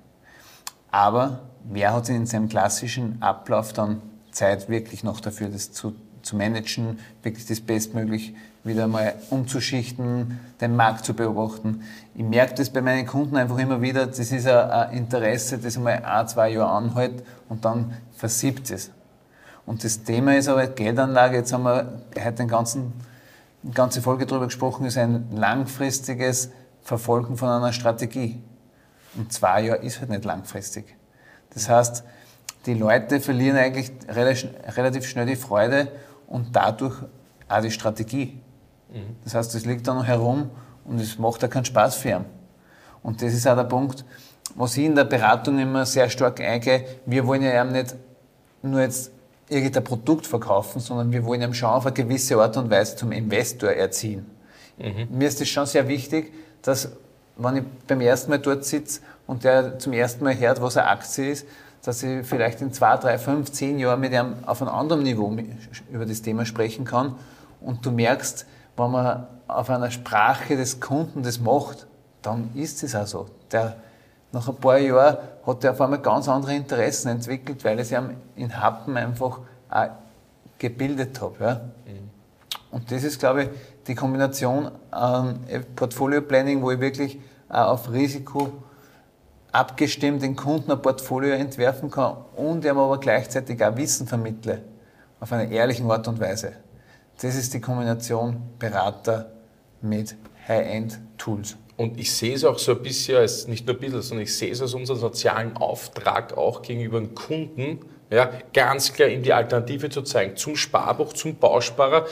Aber 0.92 1.42
wer 1.64 1.94
hat 1.94 2.10
in 2.10 2.26
seinem 2.26 2.50
klassischen 2.50 3.22
Ablauf 3.22 3.74
dann 3.74 4.02
Zeit 4.32 4.70
wirklich 4.70 5.04
noch 5.04 5.22
dafür, 5.22 5.50
das 5.50 5.72
zu, 5.72 5.96
zu 6.24 6.36
managen, 6.36 7.00
wirklich 7.22 7.46
das 7.46 7.62
bestmöglich 7.62 8.34
wieder 8.64 8.88
mal 8.88 9.16
umzuschichten, 9.30 10.40
den 10.60 10.76
Markt 10.76 11.06
zu 11.06 11.14
beobachten. 11.14 11.84
Ich 12.16 12.24
merke 12.24 12.56
das 12.56 12.70
bei 12.70 12.82
meinen 12.82 13.06
Kunden 13.06 13.38
einfach 13.38 13.58
immer 13.58 13.82
wieder, 13.82 14.06
das 14.08 14.20
ist 14.20 14.48
ein 14.48 14.92
Interesse, 14.92 15.58
das 15.58 15.78
einmal 15.78 16.04
ein, 16.04 16.28
zwei 16.28 16.50
Jahre 16.50 16.72
anhält 16.72 17.24
und 17.48 17.64
dann 17.66 17.94
versiebt 18.16 18.70
es. 18.72 18.92
Und 19.66 19.84
das 19.84 20.04
Thema 20.04 20.36
ist 20.36 20.48
aber 20.48 20.68
Geldanlage, 20.68 21.38
jetzt 21.38 21.54
haben 21.54 21.64
wir 21.64 22.02
heute 22.18 22.34
den 22.34 22.48
ganzen, 22.48 22.94
eine 23.64 23.74
ganze 23.74 24.02
Folge 24.02 24.26
darüber 24.26 24.46
gesprochen, 24.46 24.86
ist 24.86 24.98
ein 24.98 25.30
langfristiges 25.32 26.50
Verfolgen 26.82 27.38
von 27.38 27.50
einer 27.50 27.72
Strategie. 27.72 28.42
Und 29.16 29.32
zwei 29.32 29.62
Jahre 29.62 29.84
ist 29.84 30.00
halt 30.00 30.10
nicht 30.10 30.26
langfristig. 30.26 30.96
Das 31.54 31.70
heißt, 31.70 32.04
die 32.66 32.74
Leute 32.74 33.20
verlieren 33.22 33.58
eigentlich 33.58 33.92
relativ 34.10 35.08
schnell 35.08 35.26
die 35.26 35.36
Freude 35.36 35.92
und 36.28 36.56
dadurch 36.56 36.96
auch 37.48 37.62
die 37.62 37.72
Strategie. 37.72 38.40
Mhm. 38.94 39.16
Das 39.24 39.36
heißt, 39.36 39.56
es 39.56 39.66
liegt 39.66 39.88
da 39.88 39.94
noch 39.94 40.06
herum 40.06 40.50
und 40.86 41.00
es 41.00 41.18
macht 41.18 41.44
auch 41.44 41.50
keinen 41.50 41.66
Spaß 41.66 41.96
für 41.96 42.10
ihn. 42.10 42.26
Und 43.04 43.22
das 43.22 43.34
ist 43.34 43.48
auch 43.48 43.56
der 43.56 43.64
Punkt, 43.64 44.04
was 44.56 44.78
ich 44.78 44.86
in 44.86 44.96
der 44.96 45.06
Beratung 45.06 45.60
immer 45.60 45.86
sehr 45.86 46.10
stark 46.10 46.42
eingehe. 46.42 46.86
Wir 47.06 47.26
wollen 47.26 47.44
ja 47.44 47.62
eben 47.62 47.72
nicht 47.72 47.96
nur 48.62 48.82
jetzt 48.82 49.12
irgendein 49.48 49.84
Produkt 49.84 50.28
verkaufen, 50.28 50.80
sondern 50.80 51.12
wir 51.12 51.24
wollen 51.26 51.42
ihm 51.42 51.54
schon 51.54 51.70
auf 51.70 51.86
eine 51.86 51.94
gewisse 51.94 52.38
Art 52.38 52.58
und 52.58 52.70
Weise 52.70 52.96
zum 52.96 53.12
Investor 53.12 53.70
erziehen. 53.70 54.26
Mhm. 54.78 55.08
Mir 55.12 55.28
ist 55.28 55.42
es 55.42 55.50
schon 55.50 55.66
sehr 55.66 55.88
wichtig, 55.88 56.34
dass, 56.62 56.90
wenn 57.38 57.58
ich 57.58 57.64
beim 57.88 58.02
ersten 58.02 58.30
Mal 58.32 58.40
dort 58.40 58.66
sitze 58.66 59.02
und 59.28 59.44
der 59.44 59.80
zum 59.80 59.94
ersten 59.94 60.24
Mal 60.24 60.38
hört, 60.38 60.62
was 60.62 60.78
eine 60.78 60.88
Aktie 60.88 61.32
ist, 61.32 61.48
dass 61.84 62.04
ich 62.04 62.26
vielleicht 62.26 62.62
in 62.62 62.74
zwei, 62.74 62.98
drei, 62.98 63.18
fünf, 63.18 63.52
zehn 63.52 63.80
Jahren 63.80 64.02
mit 64.02 64.12
ihm 64.12 64.36
auf 64.46 64.62
einem 64.62 64.72
anderen 64.72 65.04
Niveau 65.04 65.36
über 65.92 66.06
das 66.06 66.22
Thema 66.22 66.46
sprechen 66.46 66.84
kann 66.84 67.16
Und 67.62 67.86
du 67.86 67.92
merkst, 67.92 68.46
wenn 68.80 68.92
man 68.92 69.28
auf 69.48 69.70
einer 69.70 69.92
Sprache 69.92 70.56
des 70.56 70.80
Kunden 70.80 71.24
das 71.24 71.40
macht, 71.40 71.88
dann 72.22 72.52
ist 72.56 72.84
es 72.84 72.96
auch 72.96 73.08
so. 73.08 73.26
Der, 73.52 73.76
nach 74.32 74.48
ein 74.48 74.56
paar 74.56 74.78
Jahren 74.78 75.18
hat 75.46 75.64
er 75.64 75.72
auf 75.72 75.82
einmal 75.82 76.00
ganz 76.00 76.28
andere 76.28 76.54
Interessen 76.54 77.10
entwickelt, 77.10 77.64
weil 77.64 77.80
ich 77.80 77.92
ihm 77.92 78.16
in 78.36 78.62
Happen 78.62 78.96
einfach 78.96 79.40
auch 79.70 79.88
gebildet 80.58 81.20
habe. 81.22 81.36
Ja. 81.40 81.54
Mhm. 81.56 82.10
Und 82.72 82.92
das 82.92 83.04
ist, 83.04 83.20
glaube 83.20 83.44
ich, 83.44 83.50
die 83.88 83.96
Kombination 83.96 84.70
an 84.92 85.40
Portfolio 85.76 86.22
Planning, 86.22 86.62
wo 86.62 86.72
ich 86.72 86.80
wirklich 86.80 87.20
auch 87.50 87.72
auf 87.72 87.92
Risiko 87.92 88.52
abgestimmt 89.52 90.22
den 90.22 90.36
Kunden 90.36 90.72
ein 90.72 90.82
Portfolio 90.82 91.34
entwerfen 91.34 91.90
kann 91.90 92.18
und 92.36 92.64
ihm 92.64 92.78
aber 92.78 93.00
gleichzeitig 93.00 93.64
auch 93.66 93.76
Wissen 93.76 94.06
vermittle 94.06 94.62
auf 95.20 95.34
eine 95.34 95.52
ehrliche 95.52 95.84
Art 95.86 96.08
und 96.08 96.20
Weise. 96.20 96.54
Das 97.22 97.36
ist 97.36 97.54
die 97.54 97.60
Kombination 97.60 98.42
Berater 98.60 99.30
mit 99.82 100.16
High-End-Tools. 100.48 101.58
Und 101.76 102.00
ich 102.00 102.14
sehe 102.14 102.34
es 102.34 102.46
auch 102.46 102.58
so 102.58 102.72
ein 102.72 102.82
bisschen 102.82 103.18
als, 103.18 103.46
nicht 103.48 103.68
nur 103.68 103.76
ein 103.76 103.80
bisschen, 103.80 104.02
sondern 104.02 104.24
ich 104.24 104.36
sehe 104.38 104.52
es 104.52 104.62
als 104.62 104.74
unseren 104.74 104.98
sozialen 104.98 105.58
Auftrag 105.58 106.38
auch 106.38 106.62
gegenüber 106.62 107.00
dem 107.00 107.16
Kunden, 107.16 107.80
ja, 108.10 108.32
ganz 108.54 108.94
klar 108.94 109.10
ihm 109.10 109.22
die 109.22 109.34
Alternative 109.34 109.90
zu 109.90 110.02
zeigen. 110.02 110.38
Zum 110.38 110.56
Sparbuch, 110.56 111.12
zum 111.12 111.36
Bausparer, 111.36 112.08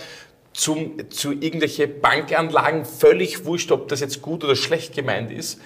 zum, 0.53 1.09
zu 1.09 1.31
irgendwelche 1.31 1.87
Bankanlagen, 1.87 2.83
völlig 2.83 3.45
wurscht, 3.45 3.71
ob 3.71 3.87
das 3.87 4.01
jetzt 4.01 4.21
gut 4.21 4.43
oder 4.43 4.55
schlecht 4.55 4.93
gemeint 4.93 5.31
ist. 5.31 5.59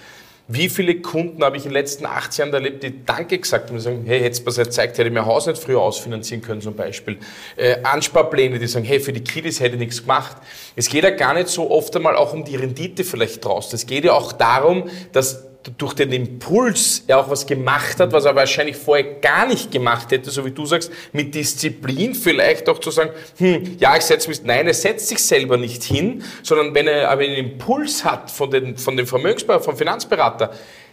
Wie 0.47 0.69
viele 0.69 1.01
Kunden 1.01 1.43
habe 1.43 1.57
ich 1.57 1.63
in 1.63 1.69
den 1.69 1.75
letzten 1.75 2.05
acht 2.05 2.37
Jahren 2.37 2.53
erlebt, 2.53 2.83
die 2.83 3.05
Danke 3.05 3.37
gesagt 3.37 3.69
haben, 3.69 3.77
die 3.77 3.81
sagen, 3.81 4.03
hey, 4.05 4.19
hättest 4.19 4.45
du 4.45 4.51
mir 4.51 4.65
gezeigt, 4.65 4.97
hätte 4.97 5.07
ich 5.07 5.13
mein 5.13 5.25
Haus 5.25 5.47
nicht 5.47 5.61
früher 5.61 5.79
ausfinanzieren 5.79 6.41
können 6.41 6.61
zum 6.61 6.75
Beispiel. 6.75 7.19
Äh, 7.55 7.77
Ansparpläne, 7.83 8.59
die 8.59 8.67
sagen, 8.67 8.85
hey, 8.85 8.99
für 8.99 9.13
die 9.13 9.23
Kiddies 9.23 9.59
hätte 9.59 9.75
ich 9.75 9.79
nichts 9.79 10.01
gemacht. 10.01 10.37
Es 10.75 10.89
geht 10.89 11.03
ja 11.03 11.11
gar 11.11 11.33
nicht 11.33 11.47
so 11.47 11.71
oft 11.71 11.95
einmal 11.95 12.15
auch 12.15 12.33
um 12.33 12.43
die 12.43 12.55
Rendite 12.55 13.03
vielleicht 13.03 13.45
draußen. 13.45 13.75
Es 13.75 13.85
geht 13.85 14.03
ja 14.03 14.13
auch 14.13 14.33
darum, 14.33 14.89
dass 15.13 15.50
durch 15.77 15.93
den 15.93 16.11
Impuls 16.11 17.03
er 17.07 17.19
auch 17.19 17.29
was 17.29 17.45
gemacht 17.45 17.99
hat, 17.99 18.11
was 18.13 18.25
er 18.25 18.35
wahrscheinlich 18.35 18.75
vorher 18.75 19.03
gar 19.19 19.47
nicht 19.47 19.71
gemacht 19.71 20.11
hätte, 20.11 20.31
so 20.31 20.45
wie 20.45 20.51
du 20.51 20.65
sagst, 20.65 20.91
mit 21.11 21.35
Disziplin 21.35 22.15
vielleicht 22.15 22.67
auch 22.67 22.79
zu 22.79 22.89
sagen, 22.89 23.11
hm, 23.37 23.77
ja, 23.79 23.95
ich 23.95 24.03
setze 24.03 24.29
mich, 24.29 24.43
nein, 24.43 24.67
er 24.67 24.73
setzt 24.73 25.07
sich 25.07 25.19
selber 25.19 25.57
nicht 25.57 25.83
hin, 25.83 26.23
sondern 26.41 26.73
wenn 26.73 26.87
er 26.87 27.09
aber 27.09 27.21
einen 27.21 27.35
Impuls 27.35 28.03
hat 28.03 28.31
von, 28.31 28.49
den, 28.49 28.77
von 28.77 28.97
dem 28.97 29.05
Vermögensberater, 29.05 29.63
vom 29.63 29.77
Finanzberater, 29.77 30.51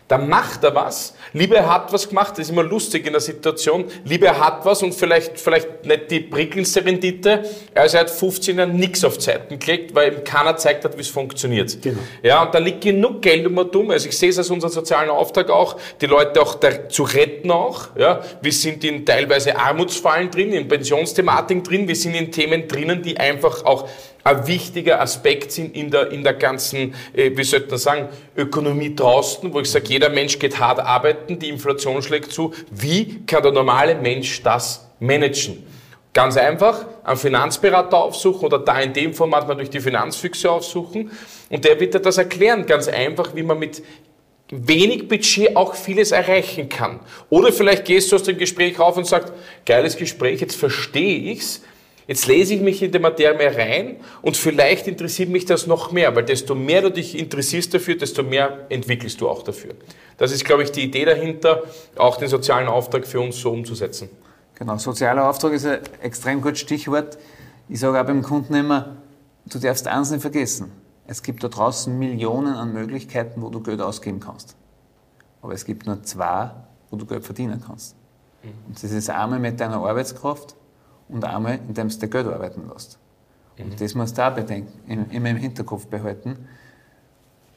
dann 0.08 0.28
macht 0.28 0.64
er 0.64 0.74
was. 0.74 1.14
Lieber 1.34 1.56
er 1.56 1.72
hat 1.72 1.92
was 1.92 2.08
gemacht, 2.08 2.32
das 2.32 2.40
ist 2.40 2.50
immer 2.50 2.62
lustig 2.62 3.06
in 3.06 3.12
der 3.12 3.20
Situation. 3.20 3.84
Lieber 4.04 4.28
er 4.28 4.40
hat 4.40 4.64
was 4.64 4.82
und 4.82 4.94
vielleicht, 4.94 5.38
vielleicht 5.38 5.84
nicht 5.84 6.10
die 6.10 6.20
prickelndste 6.20 6.84
Rendite, 6.84 7.44
als 7.74 7.92
er 7.92 8.00
hat 8.00 8.10
15 8.10 8.56
Jahre 8.56 8.70
nichts 8.70 9.04
auf 9.04 9.18
Zeiten 9.18 9.58
gelegt, 9.58 9.94
weil 9.94 10.14
ihm 10.14 10.24
keiner 10.24 10.56
zeigt 10.56 10.84
hat, 10.84 10.96
wie 10.96 11.02
es 11.02 11.08
funktioniert. 11.08 11.80
Genau. 11.82 11.98
Ja, 12.22 12.42
und 12.42 12.54
da 12.54 12.58
liegt 12.58 12.80
genug 12.80 13.20
Geld 13.20 13.46
um 13.46 13.58
und 13.58 13.74
dumm. 13.74 13.90
Also 13.90 14.08
ich 14.08 14.16
sehe 14.16 14.30
es 14.30 14.38
als 14.38 14.48
unseren 14.48 14.70
sozialen 14.70 15.10
Auftrag 15.10 15.50
auch, 15.50 15.76
die 16.00 16.06
Leute 16.06 16.40
auch 16.40 16.58
zu 16.88 17.02
retten 17.02 17.50
auch. 17.50 17.88
Ja, 17.98 18.22
wir 18.40 18.52
sind 18.52 18.82
in 18.84 19.04
teilweise 19.04 19.58
Armutsfallen 19.58 20.30
drin, 20.30 20.52
in 20.54 20.68
Pensionsthematiken 20.68 21.62
drin, 21.62 21.86
wir 21.86 21.96
sind 21.96 22.14
in 22.14 22.32
Themen 22.32 22.66
drinnen, 22.66 23.02
die 23.02 23.18
einfach 23.18 23.64
auch 23.66 23.86
ein 24.28 24.46
wichtiger 24.46 25.00
Aspekt 25.00 25.52
sind 25.52 25.74
in 25.74 25.90
der, 25.90 26.10
in 26.10 26.22
der 26.22 26.34
ganzen, 26.34 26.94
äh, 27.14 27.30
wie 27.34 27.44
sollte 27.44 27.70
man 27.70 27.78
sagen, 27.78 28.08
Ökonomie 28.36 28.94
draußen, 28.94 29.52
wo 29.52 29.60
ich 29.60 29.70
sage, 29.70 29.86
jeder 29.88 30.10
Mensch 30.10 30.38
geht 30.38 30.58
hart 30.58 30.80
arbeiten, 30.80 31.38
die 31.38 31.48
Inflation 31.48 32.02
schlägt 32.02 32.32
zu. 32.32 32.52
Wie 32.70 33.24
kann 33.26 33.42
der 33.42 33.52
normale 33.52 33.94
Mensch 33.94 34.42
das 34.42 34.86
managen? 35.00 35.64
Ganz 36.12 36.36
einfach, 36.36 36.86
einen 37.04 37.16
Finanzberater 37.16 37.96
aufsuchen 37.96 38.46
oder 38.46 38.58
da 38.58 38.80
in 38.80 38.92
dem 38.92 39.14
Format 39.14 39.46
natürlich 39.46 39.70
die 39.70 39.80
Finanzfüchse 39.80 40.50
aufsuchen 40.50 41.10
und 41.48 41.64
der 41.64 41.78
wird 41.80 41.94
dir 41.94 42.00
das 42.00 42.18
erklären, 42.18 42.66
ganz 42.66 42.88
einfach, 42.88 43.34
wie 43.34 43.42
man 43.42 43.58
mit 43.58 43.82
wenig 44.50 45.08
Budget 45.08 45.56
auch 45.56 45.74
vieles 45.74 46.10
erreichen 46.10 46.68
kann. 46.68 47.00
Oder 47.28 47.52
vielleicht 47.52 47.84
gehst 47.84 48.10
du 48.10 48.16
aus 48.16 48.22
dem 48.22 48.38
Gespräch 48.38 48.78
rauf 48.78 48.96
und 48.96 49.06
sagst, 49.06 49.32
geiles 49.66 49.96
Gespräch, 49.96 50.40
jetzt 50.40 50.56
verstehe 50.56 51.32
ich's, 51.32 51.62
Jetzt 52.08 52.26
lese 52.26 52.54
ich 52.54 52.62
mich 52.62 52.82
in 52.82 52.90
die 52.90 52.98
Materie 52.98 53.36
mehr 53.36 53.54
rein 53.54 53.96
und 54.22 54.34
vielleicht 54.34 54.88
interessiert 54.88 55.28
mich 55.28 55.44
das 55.44 55.66
noch 55.66 55.92
mehr, 55.92 56.16
weil 56.16 56.24
desto 56.24 56.54
mehr 56.54 56.80
du 56.80 56.90
dich 56.90 57.18
interessierst 57.18 57.74
dafür, 57.74 57.96
desto 57.96 58.22
mehr 58.22 58.64
entwickelst 58.70 59.20
du 59.20 59.28
auch 59.28 59.42
dafür. 59.42 59.74
Das 60.16 60.32
ist, 60.32 60.46
glaube 60.46 60.62
ich, 60.62 60.72
die 60.72 60.84
Idee 60.84 61.04
dahinter, 61.04 61.64
auch 61.96 62.16
den 62.16 62.28
sozialen 62.28 62.66
Auftrag 62.66 63.06
für 63.06 63.20
uns 63.20 63.38
so 63.38 63.50
umzusetzen. 63.50 64.08
Genau, 64.54 64.78
sozialer 64.78 65.28
Auftrag 65.28 65.52
ist 65.52 65.66
ein 65.66 65.80
extrem 66.00 66.40
gutes 66.40 66.60
Stichwort. 66.60 67.18
Ich 67.68 67.78
sage 67.78 68.00
auch 68.00 68.06
beim 68.06 68.22
Kunden 68.22 68.54
immer, 68.54 68.96
du 69.44 69.58
darfst 69.58 69.86
eins 69.86 70.10
nicht 70.10 70.22
vergessen. 70.22 70.72
Es 71.06 71.22
gibt 71.22 71.44
da 71.44 71.48
draußen 71.48 71.96
Millionen 71.98 72.54
an 72.54 72.72
Möglichkeiten, 72.72 73.42
wo 73.42 73.50
du 73.50 73.60
Geld 73.60 73.82
ausgeben 73.82 74.18
kannst. 74.18 74.56
Aber 75.42 75.52
es 75.52 75.66
gibt 75.66 75.86
nur 75.86 76.02
zwei, 76.04 76.52
wo 76.88 76.96
du 76.96 77.04
Geld 77.04 77.26
verdienen 77.26 77.62
kannst. 77.64 77.96
Mhm. 78.42 78.48
Und 78.68 78.82
das 78.82 78.92
ist 78.92 79.10
einmal 79.10 79.38
mit 79.38 79.60
deiner 79.60 79.76
Arbeitskraft 79.76 80.56
und 81.08 81.24
einmal, 81.24 81.58
indem 81.68 81.88
du 81.88 82.08
Geld 82.08 82.26
arbeiten 82.26 82.68
lässt. 82.72 82.98
Mhm. 83.56 83.64
Und 83.64 83.80
das 83.80 83.94
musst 83.94 84.18
du 84.18 84.26
auch 84.26 84.34
bedenken, 84.34 84.72
immer 85.10 85.30
im 85.30 85.36
Hinterkopf 85.36 85.86
behalten. 85.86 86.48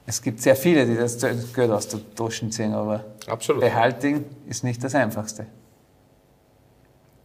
Es 0.05 0.21
gibt 0.21 0.41
sehr 0.41 0.55
viele, 0.55 0.85
die 0.85 0.95
das 0.95 1.17
Geld 1.53 1.71
aus 1.71 1.87
der 1.87 1.99
Tasche 2.15 2.49
ziehen, 2.49 2.73
aber 2.73 3.05
Absolut. 3.27 3.61
Behalten 3.61 4.25
ist 4.47 4.63
nicht 4.63 4.83
das 4.83 4.95
Einfachste. 4.95 5.45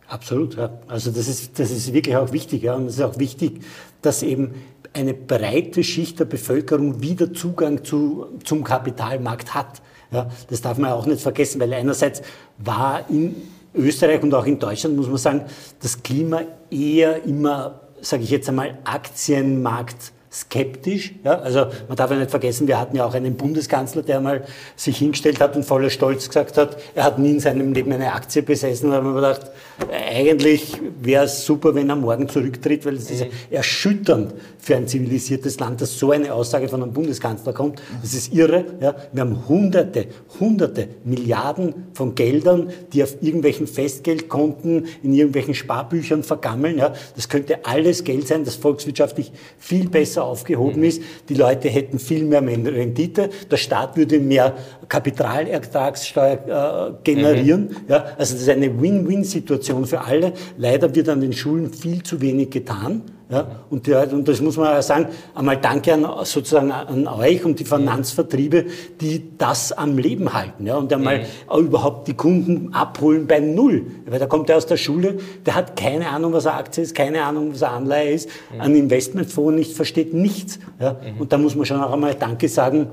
Absolut, 0.08 0.56
ja. 0.56 0.70
Also 0.86 1.10
das 1.10 1.26
ist, 1.26 1.58
das 1.58 1.70
ist 1.70 1.92
wirklich 1.92 2.16
auch 2.16 2.32
wichtig. 2.32 2.62
Ja. 2.62 2.74
Und 2.74 2.86
es 2.86 2.94
ist 2.94 3.02
auch 3.02 3.18
wichtig, 3.18 3.64
dass 4.02 4.22
eben 4.22 4.54
eine 4.92 5.14
breite 5.14 5.82
Schicht 5.82 6.20
der 6.20 6.26
Bevölkerung 6.26 7.02
wieder 7.02 7.32
Zugang 7.32 7.84
zu, 7.84 8.26
zum 8.44 8.62
Kapitalmarkt 8.62 9.54
hat. 9.54 9.82
Ja. 10.12 10.30
Das 10.48 10.60
darf 10.60 10.78
man 10.78 10.92
auch 10.92 11.06
nicht 11.06 11.20
vergessen, 11.20 11.60
weil 11.60 11.72
einerseits 11.74 12.22
war 12.58 13.08
in 13.10 13.34
Österreich 13.76 14.22
und 14.22 14.34
auch 14.34 14.46
in 14.46 14.58
Deutschland, 14.58 14.96
muss 14.96 15.08
man 15.08 15.18
sagen, 15.18 15.44
das 15.80 16.02
Klima 16.02 16.42
eher 16.70 17.22
immer, 17.24 17.80
sage 18.00 18.22
ich 18.22 18.30
jetzt 18.30 18.48
einmal, 18.48 18.78
Aktienmarkt 18.84 20.12
skeptisch. 20.36 21.14
Ja? 21.24 21.38
Also 21.38 21.66
man 21.88 21.96
darf 21.96 22.10
ja 22.10 22.18
nicht 22.18 22.30
vergessen, 22.30 22.68
wir 22.68 22.78
hatten 22.78 22.96
ja 22.96 23.06
auch 23.06 23.14
einen 23.14 23.36
Bundeskanzler, 23.36 24.02
der 24.02 24.20
mal 24.20 24.44
sich 24.76 24.98
hingestellt 24.98 25.40
hat 25.40 25.56
und 25.56 25.64
voller 25.64 25.88
Stolz 25.88 26.28
gesagt 26.28 26.58
hat, 26.58 26.76
er 26.94 27.04
hat 27.04 27.18
nie 27.18 27.30
in 27.30 27.40
seinem 27.40 27.72
Leben 27.72 27.92
eine 27.92 28.12
Aktie 28.12 28.42
besessen. 28.42 28.90
Da 28.90 28.96
haben 28.96 29.06
wir 29.06 29.14
gedacht, 29.14 29.50
eigentlich 29.90 30.78
wäre 31.00 31.24
es 31.24 31.46
super, 31.46 31.74
wenn 31.74 31.88
er 31.88 31.96
morgen 31.96 32.28
zurücktritt, 32.28 32.84
weil 32.84 32.96
es 32.96 33.10
ist 33.10 33.24
mhm. 33.24 33.30
erschütternd 33.50 34.34
für 34.58 34.76
ein 34.76 34.86
zivilisiertes 34.86 35.58
Land, 35.58 35.80
dass 35.80 35.98
so 35.98 36.10
eine 36.10 36.32
Aussage 36.34 36.68
von 36.68 36.82
einem 36.82 36.92
Bundeskanzler 36.92 37.52
kommt. 37.52 37.80
Das 38.02 38.12
ist 38.12 38.34
irre. 38.34 38.64
Ja? 38.80 38.94
Wir 39.12 39.22
haben 39.22 39.48
hunderte, 39.48 40.06
hunderte 40.38 40.88
Milliarden 41.04 41.86
von 41.94 42.14
Geldern, 42.14 42.70
die 42.92 43.02
auf 43.02 43.22
irgendwelchen 43.22 43.66
Festgeldkonten, 43.66 44.86
in 45.02 45.14
irgendwelchen 45.14 45.54
Sparbüchern 45.54 46.22
vergammeln. 46.22 46.78
Ja? 46.78 46.92
Das 47.14 47.28
könnte 47.28 47.64
alles 47.64 48.04
Geld 48.04 48.28
sein, 48.28 48.44
das 48.44 48.56
volkswirtschaftlich 48.56 49.32
viel 49.58 49.88
besser 49.88 50.25
aufgehoben 50.26 50.82
ist. 50.82 51.02
Die 51.28 51.34
Leute 51.34 51.68
hätten 51.68 51.98
viel 51.98 52.24
mehr 52.24 52.42
Rendite. 52.42 53.30
Der 53.50 53.56
Staat 53.56 53.96
würde 53.96 54.18
mehr 54.18 54.54
Kapitalertragssteuer 54.88 56.92
äh, 56.92 56.94
generieren. 57.04 57.62
Mhm. 57.62 57.76
Ja? 57.88 58.04
Also 58.18 58.34
das 58.34 58.42
ist 58.42 58.48
eine 58.48 58.80
Win-Win-Situation 58.80 59.86
für 59.86 60.02
alle. 60.02 60.32
Leider 60.58 60.94
wird 60.94 61.08
an 61.08 61.20
den 61.20 61.32
Schulen 61.32 61.72
viel 61.72 62.02
zu 62.02 62.20
wenig 62.20 62.50
getan. 62.50 63.02
Ja, 63.28 63.44
und, 63.70 63.88
die, 63.88 63.92
und 63.92 64.28
das 64.28 64.40
muss 64.40 64.56
man 64.56 64.66
ja 64.66 64.82
sagen, 64.82 65.08
einmal 65.34 65.56
danke 65.56 65.92
an, 65.92 66.06
sozusagen 66.22 66.70
an 66.70 67.08
euch 67.08 67.44
und 67.44 67.58
die 67.58 67.64
Finanzvertriebe, 67.64 68.66
die 69.00 69.36
das 69.36 69.72
am 69.72 69.98
Leben 69.98 70.32
halten. 70.32 70.64
Ja, 70.64 70.76
und 70.76 70.92
einmal 70.92 71.26
mhm. 71.50 71.66
überhaupt 71.66 72.06
die 72.06 72.14
Kunden 72.14 72.72
abholen 72.72 73.26
bei 73.26 73.40
Null. 73.40 73.86
Weil 74.06 74.20
da 74.20 74.26
kommt 74.26 74.48
er 74.48 74.56
aus 74.56 74.66
der 74.66 74.76
Schule, 74.76 75.18
der 75.44 75.56
hat 75.56 75.74
keine 75.74 76.08
Ahnung, 76.08 76.32
was 76.32 76.46
eine 76.46 76.56
Aktie 76.56 76.84
ist, 76.84 76.94
keine 76.94 77.24
Ahnung, 77.24 77.52
was 77.52 77.64
eine 77.64 77.72
Anleihe 77.72 78.12
ist, 78.12 78.28
mhm. 78.54 78.60
ein 78.60 78.76
Investmentfonds 78.76 79.56
nicht, 79.56 79.72
versteht 79.72 80.14
nichts. 80.14 80.60
Ja, 80.78 80.92
mhm. 80.92 81.20
Und 81.20 81.32
da 81.32 81.38
muss 81.38 81.56
man 81.56 81.66
schon 81.66 81.82
auch 81.82 81.92
einmal 81.92 82.14
Danke 82.14 82.48
sagen, 82.48 82.90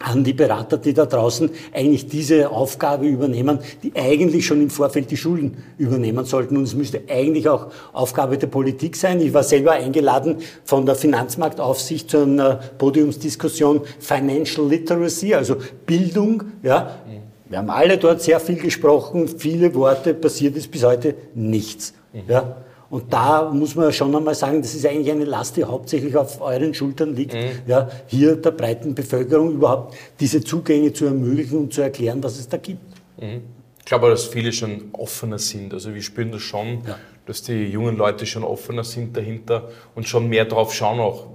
an 0.00 0.24
die 0.24 0.32
Berater, 0.32 0.78
die 0.78 0.94
da 0.94 1.06
draußen 1.06 1.50
eigentlich 1.72 2.08
diese 2.08 2.50
Aufgabe 2.50 3.06
übernehmen, 3.06 3.58
die 3.82 3.92
eigentlich 3.94 4.46
schon 4.46 4.62
im 4.62 4.70
Vorfeld 4.70 5.10
die 5.10 5.16
Schulen 5.16 5.58
übernehmen 5.76 6.24
sollten. 6.24 6.56
Und 6.56 6.64
es 6.64 6.74
müsste 6.74 7.02
eigentlich 7.08 7.48
auch 7.48 7.66
Aufgabe 7.92 8.38
der 8.38 8.46
Politik 8.46 8.96
sein. 8.96 9.20
Ich 9.20 9.34
war 9.34 9.42
selber 9.42 9.72
eingeladen 9.72 10.38
von 10.64 10.86
der 10.86 10.94
Finanzmarktaufsicht 10.94 12.10
zu 12.10 12.22
einer 12.22 12.60
Podiumsdiskussion 12.78 13.82
Financial 13.98 14.66
Literacy, 14.66 15.34
also 15.34 15.56
Bildung. 15.84 16.44
Ja. 16.62 16.96
Wir 17.48 17.58
haben 17.58 17.70
alle 17.70 17.98
dort 17.98 18.22
sehr 18.22 18.40
viel 18.40 18.56
gesprochen, 18.56 19.28
viele 19.28 19.74
Worte, 19.74 20.14
passiert 20.14 20.56
ist 20.56 20.70
bis 20.70 20.84
heute 20.84 21.14
nichts. 21.34 21.92
Ja. 22.26 22.56
Und 22.90 23.12
da 23.12 23.50
muss 23.50 23.76
man 23.76 23.92
schon 23.92 24.14
einmal 24.14 24.34
sagen, 24.34 24.60
das 24.60 24.74
ist 24.74 24.84
eigentlich 24.84 25.10
eine 25.12 25.24
Last, 25.24 25.56
die 25.56 25.64
hauptsächlich 25.64 26.16
auf 26.16 26.40
euren 26.40 26.74
Schultern 26.74 27.14
liegt, 27.14 27.34
mhm. 27.34 27.50
ja, 27.66 27.88
hier 28.08 28.34
der 28.34 28.50
breiten 28.50 28.96
Bevölkerung 28.96 29.52
überhaupt 29.52 29.96
diese 30.18 30.42
Zugänge 30.42 30.92
zu 30.92 31.06
ermöglichen 31.06 31.56
und 31.58 31.72
zu 31.72 31.82
erklären, 31.82 32.22
was 32.22 32.38
es 32.38 32.48
da 32.48 32.56
gibt. 32.56 32.80
Mhm. 33.20 33.42
Ich 33.78 33.84
glaube, 33.84 34.10
dass 34.10 34.26
viele 34.26 34.52
schon 34.52 34.90
offener 34.92 35.38
sind. 35.38 35.72
Also 35.72 35.94
wir 35.94 36.02
spüren 36.02 36.32
das 36.32 36.42
schon, 36.42 36.82
ja. 36.86 36.98
dass 37.26 37.42
die 37.42 37.66
jungen 37.66 37.96
Leute 37.96 38.26
schon 38.26 38.42
offener 38.42 38.84
sind 38.84 39.16
dahinter 39.16 39.68
und 39.94 40.08
schon 40.08 40.28
mehr 40.28 40.44
drauf 40.44 40.74
schauen 40.74 40.98
auch, 40.98 41.28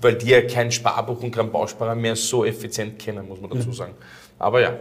weil 0.00 0.14
die 0.14 0.28
ja 0.28 0.42
kein 0.42 0.70
Sparbuch 0.70 1.20
und 1.22 1.32
kein 1.32 1.50
Bausparer 1.50 1.96
mehr 1.96 2.14
so 2.14 2.44
effizient 2.44 2.98
kennen, 2.98 3.26
muss 3.28 3.40
man 3.40 3.50
dazu 3.50 3.72
sagen. 3.72 3.94
Aber 4.38 4.60
ja, 4.60 4.78